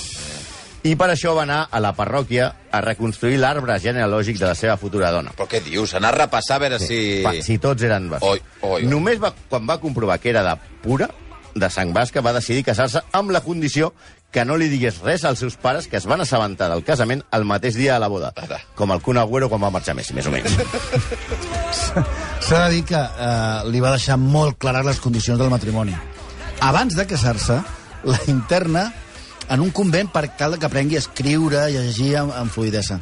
I 0.83 0.97
per 0.99 1.07
això 1.13 1.31
va 1.37 1.45
anar 1.45 1.61
a 1.71 1.79
la 1.79 1.93
parròquia 1.95 2.49
a 2.73 2.81
reconstruir 2.83 3.37
l'arbre 3.39 3.77
genealògic 3.79 4.35
de 4.41 4.49
la 4.49 4.55
seva 4.59 4.75
futura 4.81 5.13
dona. 5.15 5.31
Però 5.37 5.47
què 5.47 5.61
dius? 5.63 5.93
Anar 5.95 6.11
a 6.11 6.17
repassar 6.25 6.57
a 6.57 6.63
veure 6.65 6.79
si... 6.83 6.97
Pa, 7.23 7.31
si 7.39 7.55
tots 7.63 7.85
eren 7.87 8.09
bascos. 8.11 8.35
Oi, 8.35 8.41
oi, 8.59 8.81
oi. 8.81 8.89
Només 8.91 9.21
va, 9.23 9.31
quan 9.47 9.69
va 9.69 9.79
comprovar 9.79 10.19
que 10.19 10.33
era 10.33 10.43
de 10.43 10.57
pura, 10.83 11.07
de 11.55 11.69
sang 11.71 11.93
basca, 11.95 12.19
va 12.25 12.33
decidir 12.35 12.65
casar-se 12.67 12.99
amb 13.15 13.31
la 13.31 13.39
condició 13.45 13.93
que 14.33 14.43
no 14.49 14.57
li 14.57 14.65
digués 14.67 14.97
res 15.05 15.23
als 15.29 15.43
seus 15.43 15.55
pares 15.61 15.87
que 15.87 15.99
es 15.99 16.07
van 16.09 16.23
assabentar 16.23 16.67
del 16.71 16.81
casament 16.83 17.21
el 17.37 17.45
mateix 17.45 17.77
dia 17.77 17.93
de 17.93 18.01
la 18.01 18.09
boda. 18.09 18.33
Ara. 18.35 18.57
Com 18.75 18.91
el 18.91 19.03
Kun 19.05 19.21
Agüero 19.21 19.47
quan 19.47 19.61
va 19.61 19.69
marxar 19.71 19.93
Messi, 19.95 20.15
més 20.17 20.27
o 20.27 20.33
menys. 20.33 20.57
S'ha 22.47 22.65
de 22.65 22.71
dir 22.73 22.81
que 22.89 22.99
eh, 22.99 23.69
li 23.69 23.83
va 23.83 23.93
deixar 23.93 24.17
molt 24.19 24.57
clares 24.59 24.89
les 24.89 24.99
condicions 24.99 25.39
del 25.39 25.53
matrimoni. 25.53 25.95
Abans 26.65 26.97
de 26.97 27.05
casar-se, 27.07 27.61
la 28.03 28.19
interna 28.27 28.93
en 29.49 29.59
un 29.61 29.71
convent 29.71 30.09
per 30.11 30.27
tal 30.37 30.57
que 30.59 30.65
aprengui 30.65 30.95
a 30.95 31.03
escriure 31.03 31.65
i 31.71 31.77
a 31.77 31.81
llegir 31.83 32.15
amb, 32.17 32.31
amb 32.33 32.51
fluidesa. 32.51 33.01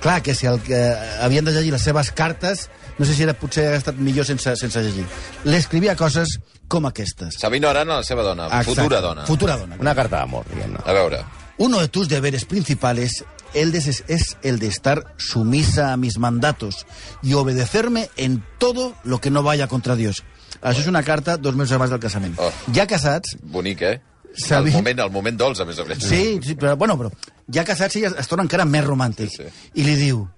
Clar, 0.00 0.22
que 0.22 0.34
si 0.34 0.46
el 0.46 0.60
que 0.60 0.78
havien 1.20 1.44
de 1.44 1.52
llegir 1.52 1.72
les 1.72 1.82
seves 1.82 2.10
cartes, 2.12 2.68
no 2.98 3.04
sé 3.04 3.14
si 3.14 3.22
era, 3.24 3.34
potser 3.34 3.66
hagués 3.66 3.82
estat 3.84 3.96
millor 3.96 4.24
sense, 4.28 4.54
sense 4.56 4.82
llegir. 4.82 5.04
L'escrivia 5.44 5.96
coses 5.96 6.38
com 6.68 6.86
aquestes. 6.86 7.36
Sabino 7.40 7.68
Arana, 7.68 7.96
la 7.96 8.04
seva 8.04 8.22
dona, 8.22 8.46
Exacte. 8.46 8.74
futura 8.74 9.00
dona. 9.00 9.26
Futura 9.26 9.56
dona. 9.56 9.76
Una 9.80 9.94
carta 9.94 10.18
d'amor, 10.20 10.46
diguem-ne. 10.52 10.80
A 10.84 10.92
veure. 10.92 11.24
Uno 11.58 11.80
de 11.80 11.88
tus 11.88 12.08
deberes 12.08 12.44
principales 12.44 13.24
el 13.54 13.72
de- 13.72 13.78
es 14.08 14.36
el 14.42 14.58
de 14.58 14.66
estar 14.66 15.14
sumisa 15.16 15.92
a 15.92 15.96
mis 15.96 16.18
mandatos 16.18 16.86
y 17.22 17.32
obedecerme 17.34 18.10
en 18.16 18.44
todo 18.58 18.94
lo 19.04 19.20
que 19.20 19.30
no 19.30 19.42
vaya 19.42 19.66
contra 19.66 19.96
Dios. 19.96 20.22
Això 20.62 20.80
és 20.80 20.86
una 20.88 21.02
carta 21.02 21.36
dos 21.38 21.54
mesos 21.56 21.72
abans 21.72 21.90
del 21.90 22.00
casament. 22.00 22.38
Oh. 22.38 22.50
Ja 22.74 22.86
casats, 22.86 23.36
Bonic, 23.42 23.82
eh? 23.82 24.00
Sabi- 24.34 24.70
El 24.70 24.76
moment, 24.76 24.98
el 25.00 25.10
moment 25.10 25.38
dolç, 25.38 25.60
a 25.60 25.64
més 25.64 25.78
a 25.78 25.84
més. 25.84 25.98
sí, 26.02 26.38
sí 26.42 26.54
però, 26.54 26.76
bueno, 26.76 26.96
però 26.98 27.10
ja 27.52 27.64
casats 27.64 27.96
ella 27.96 28.10
es 28.18 28.28
torna 28.28 28.42
encara 28.44 28.64
més 28.64 28.84
romàntic. 28.84 29.30
Sí, 29.30 29.44
sí. 29.44 29.70
I 29.80 29.84
li 29.84 29.94
diu, 29.96 30.28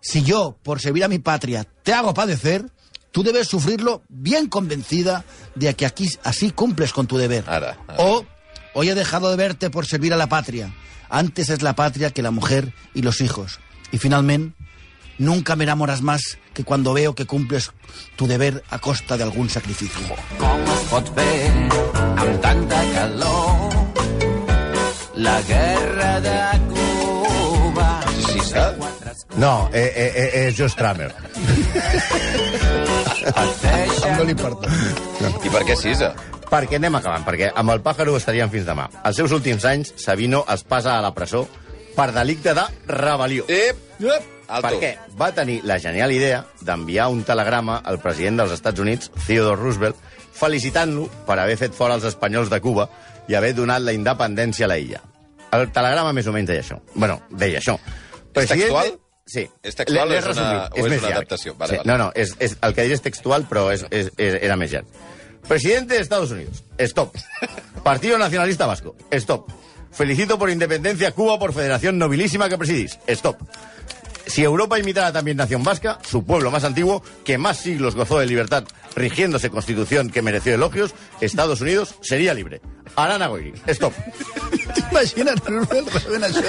si 0.00 0.22
yo, 0.22 0.56
por 0.62 0.80
servir 0.80 1.04
a 1.04 1.08
mi 1.08 1.18
patria, 1.18 1.64
te 1.82 1.92
hago 1.92 2.14
padecer, 2.14 2.64
tú 3.12 3.22
debes 3.22 3.48
sufrirlo 3.48 4.02
bien 4.08 4.48
convencida 4.48 5.24
de 5.54 5.74
que 5.74 5.86
aquí 5.86 6.08
así 6.24 6.50
cumples 6.50 6.92
con 6.92 7.06
tu 7.06 7.16
deber. 7.18 7.44
Ara, 7.46 7.76
ara. 7.86 7.96
O, 7.98 8.24
hoy 8.74 8.88
he 8.88 8.94
dejado 8.94 9.30
de 9.30 9.36
verte 9.36 9.70
por 9.70 9.86
servir 9.86 10.12
a 10.12 10.16
la 10.16 10.28
patria. 10.28 10.74
Antes 11.08 11.50
es 11.50 11.62
la 11.62 11.74
patria 11.76 12.10
que 12.10 12.22
la 12.22 12.30
mujer 12.32 12.72
y 12.94 13.02
los 13.02 13.20
hijos. 13.20 13.60
Y 13.92 13.98
finalmente, 13.98 14.55
nunca 15.18 15.56
me 15.56 15.64
enamoras 15.64 16.02
más 16.02 16.38
que 16.54 16.64
cuando 16.64 16.94
veo 16.94 17.14
que 17.14 17.26
cumples 17.26 17.72
tu 18.16 18.26
deber 18.26 18.62
a 18.70 18.78
costa 18.78 19.16
de 19.16 19.24
algún 19.24 19.48
sacrificio. 19.50 20.06
Com 20.38 20.62
es 20.72 20.84
pot 20.90 21.10
fer 21.16 21.36
amb 22.16 22.40
tanta 22.40 22.82
calor 22.94 23.56
la 25.16 25.40
guerra 25.42 26.20
de 26.20 26.36
Cuba? 26.68 27.90
Sí, 28.16 28.22
sí, 28.32 28.40
sap? 28.50 28.80
No, 29.36 29.68
eh, 29.72 29.92
eh, 29.94 30.12
eh, 30.14 30.46
és 30.46 30.56
Joe 30.56 30.68
Stramer. 30.68 31.12
No 34.16 34.24
li 34.24 34.32
importa. 34.32 34.70
I 35.44 35.50
per 35.52 35.64
què 35.66 35.76
Sisa? 35.76 36.12
Perquè 36.46 36.78
anem 36.78 36.94
acabant, 36.96 37.24
perquè 37.26 37.50
amb 37.58 37.74
el 37.74 37.82
pàjaro 37.84 38.14
estaríem 38.16 38.52
fins 38.52 38.68
demà. 38.68 38.86
Els 39.04 39.18
seus 39.18 39.34
últims 39.34 39.66
anys, 39.66 39.92
Sabino 40.00 40.44
es 40.52 40.62
passa 40.64 40.94
a 40.96 41.02
la 41.04 41.12
presó 41.16 41.46
per 41.96 42.12
delicte 42.14 42.54
de 42.54 42.64
rebel·lió. 42.92 43.48
Ep! 43.50 44.35
Alto. 44.48 44.68
Perquè 44.68 44.92
va 45.18 45.32
tenir 45.34 45.60
la 45.64 45.78
genial 45.82 46.12
idea 46.12 46.44
d'enviar 46.60 47.08
un 47.08 47.24
telegrama 47.24 47.80
al 47.84 47.98
president 48.00 48.38
dels 48.38 48.52
Estats 48.52 48.80
Units, 48.80 49.10
Theodore 49.26 49.60
Roosevelt, 49.60 49.96
felicitant-lo 50.36 51.08
per 51.26 51.38
haver 51.40 51.56
fet 51.58 51.74
fora 51.74 51.94
els 51.96 52.04
espanyols 52.04 52.50
de 52.52 52.60
Cuba 52.60 52.88
i 53.28 53.34
haver 53.34 53.54
donat 53.56 53.82
la 53.82 53.92
independència 53.96 54.66
a 54.66 54.70
la 54.70 54.78
illa. 54.78 55.00
El 55.56 55.70
telegrama 55.72 56.12
més 56.12 56.26
o 56.26 56.32
menys 56.34 56.48
deia 56.50 56.62
això. 56.62 56.80
bueno, 56.94 57.22
deia 57.30 57.58
això. 57.60 57.78
textual? 58.32 58.92
Sí. 59.26 59.42
És 59.62 59.74
textual 59.74 60.10
o 60.10 60.14
és 60.14 60.24
una- 60.26 60.68
o 60.70 60.76
és 60.76 60.82
més 60.84 61.00
una 61.00 61.08
llarg. 61.08 61.16
adaptació? 61.16 61.54
Vale, 61.56 61.70
sí. 61.72 61.76
vale. 61.78 61.88
No, 61.90 61.98
no, 61.98 62.12
és, 62.14 62.36
és, 62.38 62.56
el 62.62 62.74
que 62.74 62.82
diré 62.82 62.94
és 62.94 63.02
textual, 63.02 63.46
però 63.48 63.72
és, 63.72 63.84
és, 63.90 64.12
és, 64.16 64.34
era 64.42 64.54
més 64.56 64.70
llarg. 64.70 64.86
Presidente 65.48 65.94
de 65.94 66.00
Estados 66.00 66.30
Unidos. 66.30 66.62
Stop. 66.78 67.16
Partido 67.82 68.18
Nacionalista 68.18 68.66
Vasco. 68.66 68.94
Stop. 69.10 69.50
Felicito 69.92 70.38
por 70.38 70.50
independencia 70.50 71.12
Cuba 71.12 71.38
por 71.38 71.52
federación 71.54 71.98
nobilísima 71.98 72.48
que 72.48 72.58
presidís. 72.58 72.98
Stop. 73.06 73.38
Si 74.26 74.42
Europa 74.42 74.78
imitara 74.78 75.12
también 75.12 75.36
Nación 75.36 75.62
Vasca, 75.62 75.98
su 76.02 76.24
pueblo 76.24 76.50
más 76.50 76.64
antiguo, 76.64 77.02
que 77.24 77.38
más 77.38 77.58
siglos 77.58 77.94
gozó 77.94 78.18
de 78.18 78.26
libertad, 78.26 78.64
rigiéndose 78.96 79.50
constitución 79.50 80.10
que 80.10 80.20
mereció 80.20 80.54
elogios, 80.54 80.94
Estados 81.20 81.60
Unidos 81.60 81.94
sería 82.02 82.34
libre. 82.34 82.60
Arana 82.96 83.28
Goiri. 83.28 83.52
Stop. 83.68 83.92
T'imagines 84.74 85.40
Roosevelt 85.44 85.92
rebent 85.94 86.26
això? 86.26 86.42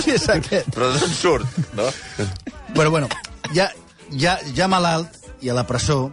Qui 0.00 0.16
és 0.16 0.28
aquest? 0.32 0.70
Però 0.74 0.90
d'on 0.94 1.14
surt, 1.14 1.58
no? 1.78 1.86
Bueno, 2.74 2.90
bueno, 2.90 3.08
ja, 3.54 3.68
ja, 4.10 4.38
ja 4.56 4.68
malalt 4.68 5.12
i 5.44 5.52
a 5.52 5.54
la 5.56 5.66
presó, 5.68 6.10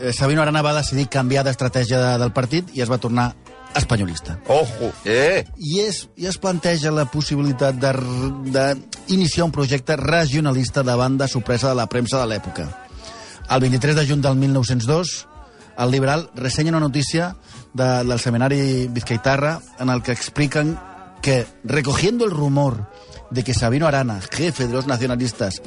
eh, 0.00 0.12
Sabino 0.12 0.42
Arana 0.42 0.62
va 0.62 0.76
decidir 0.76 1.08
canviar 1.12 1.44
d'estratègia 1.46 2.00
de, 2.02 2.12
del 2.22 2.34
partit 2.36 2.70
i 2.76 2.84
es 2.84 2.92
va 2.92 3.00
tornar 3.02 3.32
espanyolista. 3.78 4.38
Ojo. 4.48 4.92
Eh! 5.04 5.44
I 5.56 5.80
es, 5.80 6.08
i 6.16 6.26
es 6.26 6.38
planteja 6.38 6.92
la 6.94 7.06
possibilitat 7.10 7.78
d'iniciar 7.78 9.46
un 9.46 9.54
projecte 9.54 9.96
regionalista 9.96 10.82
davant 10.82 11.18
de 11.20 11.28
sorpresa 11.28 11.70
de 11.70 11.78
la 11.78 11.86
premsa 11.86 12.20
de 12.22 12.30
l'època. 12.32 12.68
El 13.50 13.60
23 13.60 13.96
de 13.96 14.06
juny 14.08 14.22
del 14.22 14.36
1902, 14.36 15.14
el 15.78 15.90
Liberal 15.90 16.30
ressenya 16.34 16.72
una 16.72 16.80
notícia 16.80 17.36
de, 17.72 18.04
del 18.04 18.18
seminari 18.18 18.88
Vizcaitarra 18.88 19.60
en 19.78 19.90
el 19.90 20.02
que 20.02 20.12
expliquen 20.12 20.78
que, 21.22 21.46
recogiendo 21.64 22.24
el 22.24 22.30
rumor 22.30 22.88
de 23.30 23.44
que 23.44 23.54
Sabino 23.54 23.86
Arana, 23.86 24.20
jefe 24.20 24.66
de 24.66 24.72
los 24.72 24.86
nacionalistas, 24.86 25.62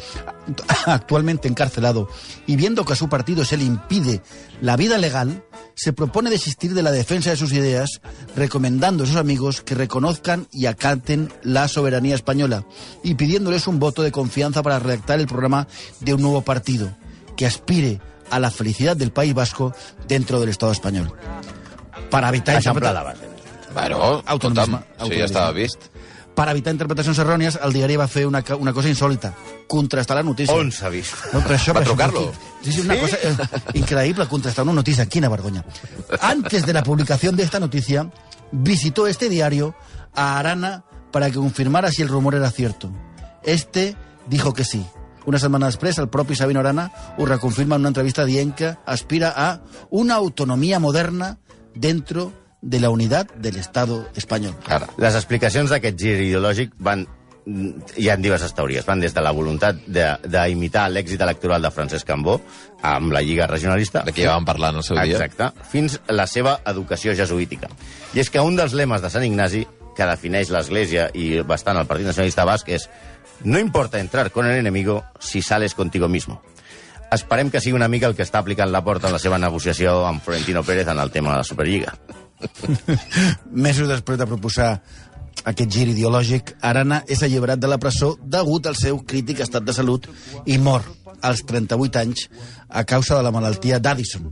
actualmente 0.85 1.47
encarcelado, 1.47 2.09
y 2.47 2.55
viendo 2.55 2.85
que 2.85 2.93
a 2.93 2.95
su 2.95 3.09
partido 3.09 3.45
se 3.45 3.57
le 3.57 3.63
impide 3.63 4.21
la 4.61 4.75
vida 4.75 4.97
legal, 4.97 5.43
se 5.75 5.93
propone 5.93 6.29
desistir 6.29 6.73
de 6.73 6.83
la 6.83 6.91
defensa 6.91 7.29
de 7.29 7.37
sus 7.37 7.53
ideas, 7.53 8.01
recomendando 8.35 9.03
a 9.03 9.07
sus 9.07 9.15
amigos 9.15 9.61
que 9.61 9.75
reconozcan 9.75 10.47
y 10.51 10.65
acaten 10.65 11.31
la 11.43 11.67
soberanía 11.67 12.15
española 12.15 12.65
y 13.03 13.15
pidiéndoles 13.15 13.67
un 13.67 13.79
voto 13.79 14.03
de 14.03 14.11
confianza 14.11 14.63
para 14.63 14.79
redactar 14.79 15.19
el 15.19 15.27
programa 15.27 15.67
de 15.99 16.13
un 16.13 16.21
nuevo 16.21 16.41
partido 16.41 16.95
que 17.37 17.45
aspire 17.45 18.01
a 18.29 18.39
la 18.39 18.51
felicidad 18.51 18.97
del 18.97 19.11
País 19.11 19.33
Vasco 19.33 19.73
dentro 20.07 20.39
del 20.39 20.49
Estado 20.49 20.71
español. 20.71 21.13
Para 22.09 22.29
evitar 22.29 22.61
base. 22.63 23.29
Bueno, 23.73 24.23
escolta'm, 24.25 24.81
sí, 25.05 25.17
ja 25.19 25.25
estava 25.25 25.51
vist. 25.51 25.89
Per 26.39 26.45
evitar 26.47 26.71
interpretacions 26.71 27.19
errònies, 27.19 27.57
el 27.67 27.73
diari 27.75 27.97
va 27.99 28.05
fer 28.07 28.21
una, 28.23 28.39
una 28.55 28.71
cosa 28.71 28.87
insòlita, 28.87 29.33
contrastar 29.67 30.15
la 30.15 30.23
notícia. 30.23 30.55
On 30.55 30.69
s'ha 30.71 30.87
vist? 30.93 31.17
No, 31.33 31.41
però 31.43 31.57
això, 31.57 31.73
Va 31.75 31.81
però 31.81 31.83
això, 31.83 31.97
trucar-lo. 31.97 32.21
Sí, 32.63 32.71
sí, 32.71 32.83
una 32.85 32.95
cosa 32.95 33.17
eh, 33.19 33.33
increíble 33.81 34.27
contrastar 34.31 34.63
una 34.63 34.77
noticia. 34.77 35.05
Quina 35.11 35.27
vergonya. 35.27 35.65
Antes 36.21 36.65
de 36.65 36.71
la 36.71 36.83
publicación 36.83 37.35
de 37.35 37.43
esta 37.43 37.59
noticia, 37.59 38.07
visitó 38.53 39.07
este 39.07 39.27
diario 39.27 39.75
a 40.15 40.39
Arana 40.39 40.85
para 41.11 41.29
que 41.29 41.35
confirmara 41.35 41.91
si 41.91 42.03
el 42.03 42.07
rumor 42.07 42.35
era 42.35 42.49
cierto. 42.51 42.89
Este 43.43 43.97
dijo 44.27 44.53
que 44.53 44.63
sí. 44.63 44.85
Una 45.25 45.43
setmana 45.43 45.67
després, 45.67 45.99
el 45.99 46.07
propi 46.07 46.39
Sabino 46.39 46.61
Arana 46.63 46.87
ho 47.17 47.25
reconfirma 47.27 47.75
en 47.75 47.81
una 47.83 47.91
entrevista 47.91 48.23
dient 48.23 48.55
que 48.55 48.77
aspira 48.85 49.33
a 49.35 49.59
una 49.89 50.15
autonomía 50.15 50.79
moderna 50.79 51.37
dentro 51.75 52.31
de 52.61 52.79
la 52.79 52.89
unidad 52.89 53.27
del 53.35 53.55
Estado 53.57 54.07
español. 54.15 54.55
Ara. 54.67 54.87
Les 54.97 55.15
explicacions 55.15 55.69
d'aquest 55.71 55.97
gir 55.99 56.15
ideològic 56.19 56.73
van 56.77 57.07
hi 57.97 58.09
ha 58.09 58.17
diverses 58.19 58.53
teories. 58.53 58.85
Van 58.85 58.99
des 58.99 59.13
de 59.15 59.21
la 59.21 59.31
voluntat 59.31 59.75
de- 59.87 60.17
d'imitar 60.27 60.89
l'èxit 60.91 61.21
electoral 61.21 61.61
de 61.63 61.71
Francesc 61.71 62.05
Cambó 62.05 62.41
amb 62.83 63.11
la 63.11 63.21
Lliga 63.21 63.47
Regionalista. 63.47 64.03
De 64.03 64.11
què 64.13 64.23
ja 64.27 64.35
vam 64.35 64.45
parlar 64.45 64.69
en 64.71 64.77
el 64.77 64.83
seu 64.83 64.97
dia. 64.97 65.17
Exacte. 65.17 65.47
Fins 65.71 65.99
la 66.07 66.27
seva 66.27 66.59
educació 66.65 67.15
jesuítica. 67.15 67.69
I 68.13 68.19
és 68.19 68.29
que 68.29 68.39
un 68.41 68.55
dels 68.55 68.73
lemes 68.73 69.01
de 69.01 69.09
Sant 69.09 69.23
Ignasi, 69.25 69.65
que 69.95 70.05
defineix 70.05 70.49
l'Església 70.51 71.09
i 71.13 71.41
bastant 71.41 71.77
el 71.77 71.87
Partit 71.87 72.05
Nacionalista 72.05 72.45
Basc, 72.45 72.69
és 72.69 72.89
no 73.43 73.57
importa 73.57 73.99
entrar 73.99 74.29
con 74.31 74.45
el 74.45 74.57
enemigo 74.59 75.03
si 75.19 75.41
sales 75.41 75.73
contigo 75.73 76.07
mismo. 76.07 76.41
Esperem 77.11 77.49
que 77.49 77.59
sigui 77.61 77.73
una 77.75 77.87
mica 77.87 78.05
el 78.05 78.15
que 78.15 78.21
està 78.23 78.37
aplicant 78.43 78.69
la 78.71 78.83
porta 78.83 79.07
en 79.07 79.13
la 79.13 79.19
seva 79.19 79.39
negociació 79.39 80.05
amb 80.05 80.21
Florentino 80.21 80.61
Pérez 80.63 80.87
en 80.87 80.99
el 80.99 81.09
tema 81.09 81.31
de 81.31 81.37
la 81.37 81.43
Superliga. 81.43 81.95
Mesos 83.67 83.89
després 83.89 84.19
de 84.19 84.27
proposar 84.29 84.71
aquest 85.47 85.71
gir 85.71 85.87
ideològic, 85.87 86.55
Arana 86.65 87.03
és 87.07 87.21
alliberat 87.23 87.59
de 87.61 87.69
la 87.71 87.79
presó 87.79 88.15
degut 88.19 88.67
al 88.67 88.75
seu 88.75 88.99
crític 89.07 89.39
estat 89.45 89.63
de 89.63 89.75
salut 89.75 90.07
i 90.45 90.57
mor 90.59 90.83
als 91.25 91.43
38 91.47 91.99
anys 91.99 92.27
a 92.69 92.83
causa 92.87 93.17
de 93.17 93.23
la 93.23 93.31
malaltia 93.31 93.79
d'Addison, 93.79 94.29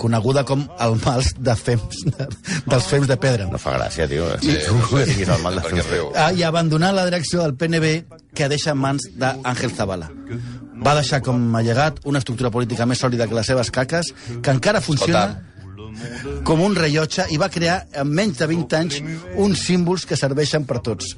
coneguda 0.00 0.44
com 0.44 0.64
el 0.80 0.96
mal 1.04 1.22
de 1.38 1.54
fems, 1.56 2.02
de, 2.08 2.28
dels 2.66 2.88
fems 2.90 3.08
de 3.08 3.16
pedra. 3.20 3.48
No 3.52 3.60
fa 3.60 3.76
gràcia, 3.78 4.08
tio. 4.10 4.28
Sí, 4.42 4.56
que 4.90 5.06
tinguis 5.08 5.32
el 5.32 5.42
mal 5.44 5.60
de 5.60 5.86
riu. 5.86 6.10
Ah, 6.14 6.32
I 6.32 6.44
abandonar 6.44 6.92
la 6.96 7.06
direcció 7.08 7.42
del 7.44 7.56
PNB 7.56 7.92
que 8.36 8.50
deixa 8.52 8.74
en 8.74 8.82
mans 8.82 9.08
d'Àngel 9.16 9.72
Zavala. 9.76 10.10
Va 10.84 10.96
deixar 10.98 11.22
com 11.24 11.40
a 11.56 11.62
llegat 11.64 12.02
una 12.04 12.20
estructura 12.20 12.50
política 12.52 12.86
més 12.86 13.00
sòlida 13.00 13.28
que 13.28 13.38
les 13.38 13.48
seves 13.48 13.70
caques, 13.72 14.12
que 14.42 14.52
encara 14.52 14.84
funciona 14.84 15.28
com 16.46 16.62
un 16.62 16.76
rellotge 16.76 17.26
i 17.32 17.38
va 17.40 17.50
crear 17.52 17.80
en 17.96 18.10
menys 18.12 18.40
de 18.40 18.48
20 18.50 18.78
anys 18.78 19.00
uns 19.42 19.64
símbols 19.66 20.06
que 20.06 20.18
serveixen 20.18 20.66
per 20.68 20.80
tots. 20.84 21.16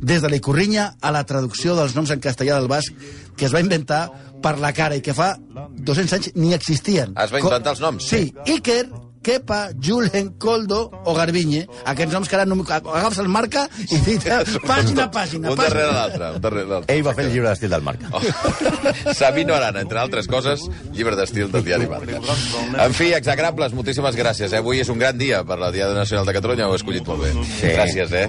Des 0.00 0.22
de 0.22 0.30
l'Icorrinya 0.32 0.94
a 1.00 1.12
la 1.14 1.24
traducció 1.28 1.76
dels 1.78 1.96
noms 1.98 2.12
en 2.14 2.22
castellà 2.22 2.58
del 2.58 2.70
basc 2.70 2.94
que 3.36 3.48
es 3.48 3.54
va 3.54 3.62
inventar 3.64 4.06
per 4.42 4.56
la 4.58 4.72
cara 4.76 4.96
i 4.96 5.04
que 5.04 5.14
fa 5.16 5.34
200 5.36 6.16
anys 6.16 6.32
ni 6.36 6.54
existien. 6.56 7.14
Es 7.16 7.32
va 7.32 7.42
inventar 7.42 7.74
els 7.76 7.84
noms? 7.84 8.08
Sí, 8.08 8.30
Iker, 8.46 8.84
Kepa, 9.22 9.68
Julen, 9.76 10.30
Coldo 10.40 10.90
o 11.04 11.12
Garbiñe, 11.14 11.66
aquests 11.84 12.12
noms 12.14 12.28
que 12.28 12.36
ara 12.38 12.46
no, 12.48 12.56
agafes 12.64 13.18
el 13.20 13.28
marca 13.28 13.66
i 13.90 13.98
dita 14.06 14.38
pàgina 14.70 15.04
a 15.04 15.10
pàgina. 15.12 15.50
Un 15.52 15.58
pàgina. 15.58 15.68
darrere 15.68 15.92
l'altre. 15.92 16.30
Un 16.36 16.40
darrere 16.46 16.66
l'altre. 16.70 16.94
Ell 16.94 17.02
va 17.04 17.12
fer 17.18 17.26
el 17.26 17.32
llibre 17.34 17.50
d'estil 17.50 17.70
del 17.74 17.84
Marca. 17.84 18.08
Oh. 18.16 18.22
Sabino 19.20 19.54
Arana, 19.54 19.82
entre 19.84 20.00
altres 20.00 20.26
coses, 20.30 20.64
llibre 20.96 21.16
d'estil 21.18 21.50
del 21.52 21.64
diari 21.66 21.88
Marca. 21.90 22.16
En 22.86 22.96
fi, 22.96 23.10
exagrables, 23.16 23.74
moltíssimes 23.76 24.16
gràcies. 24.16 24.54
Eh? 24.54 24.60
Avui 24.64 24.80
és 24.80 24.88
un 24.88 24.98
gran 25.00 25.18
dia 25.20 25.42
per 25.44 25.58
la 25.60 25.70
Diada 25.74 25.94
Nacional 25.98 26.24
de 26.28 26.34
Catalunya, 26.38 26.68
ho 26.68 26.72
he 26.72 26.80
escollit 26.80 27.06
molt 27.08 27.20
bé. 27.26 27.34
Sí. 27.58 27.74
Gràcies, 27.76 28.12
eh? 28.16 28.28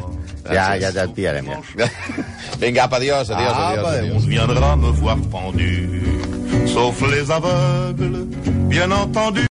Ja, 0.52 0.74
ja, 0.76 0.90
ja 0.92 1.06
et 1.08 1.14
pillarem, 1.16 1.48
ja. 1.54 1.88
Vinga, 2.62 2.88
apa, 2.90 2.98
adiós, 3.00 3.30
adiós, 3.32 3.54
Apa, 3.54 3.70
adiós. 3.70 3.86
adéu. 3.86 4.02
adiós. 4.10 4.24
On 4.24 4.28
viendra 4.30 4.76
me 4.76 4.92
voir 5.00 5.18
pendu, 5.32 6.68
sauf 6.68 7.02
les 7.08 7.30
aveugles, 7.32 8.28
bien 8.68 8.92
entendu. 8.92 9.48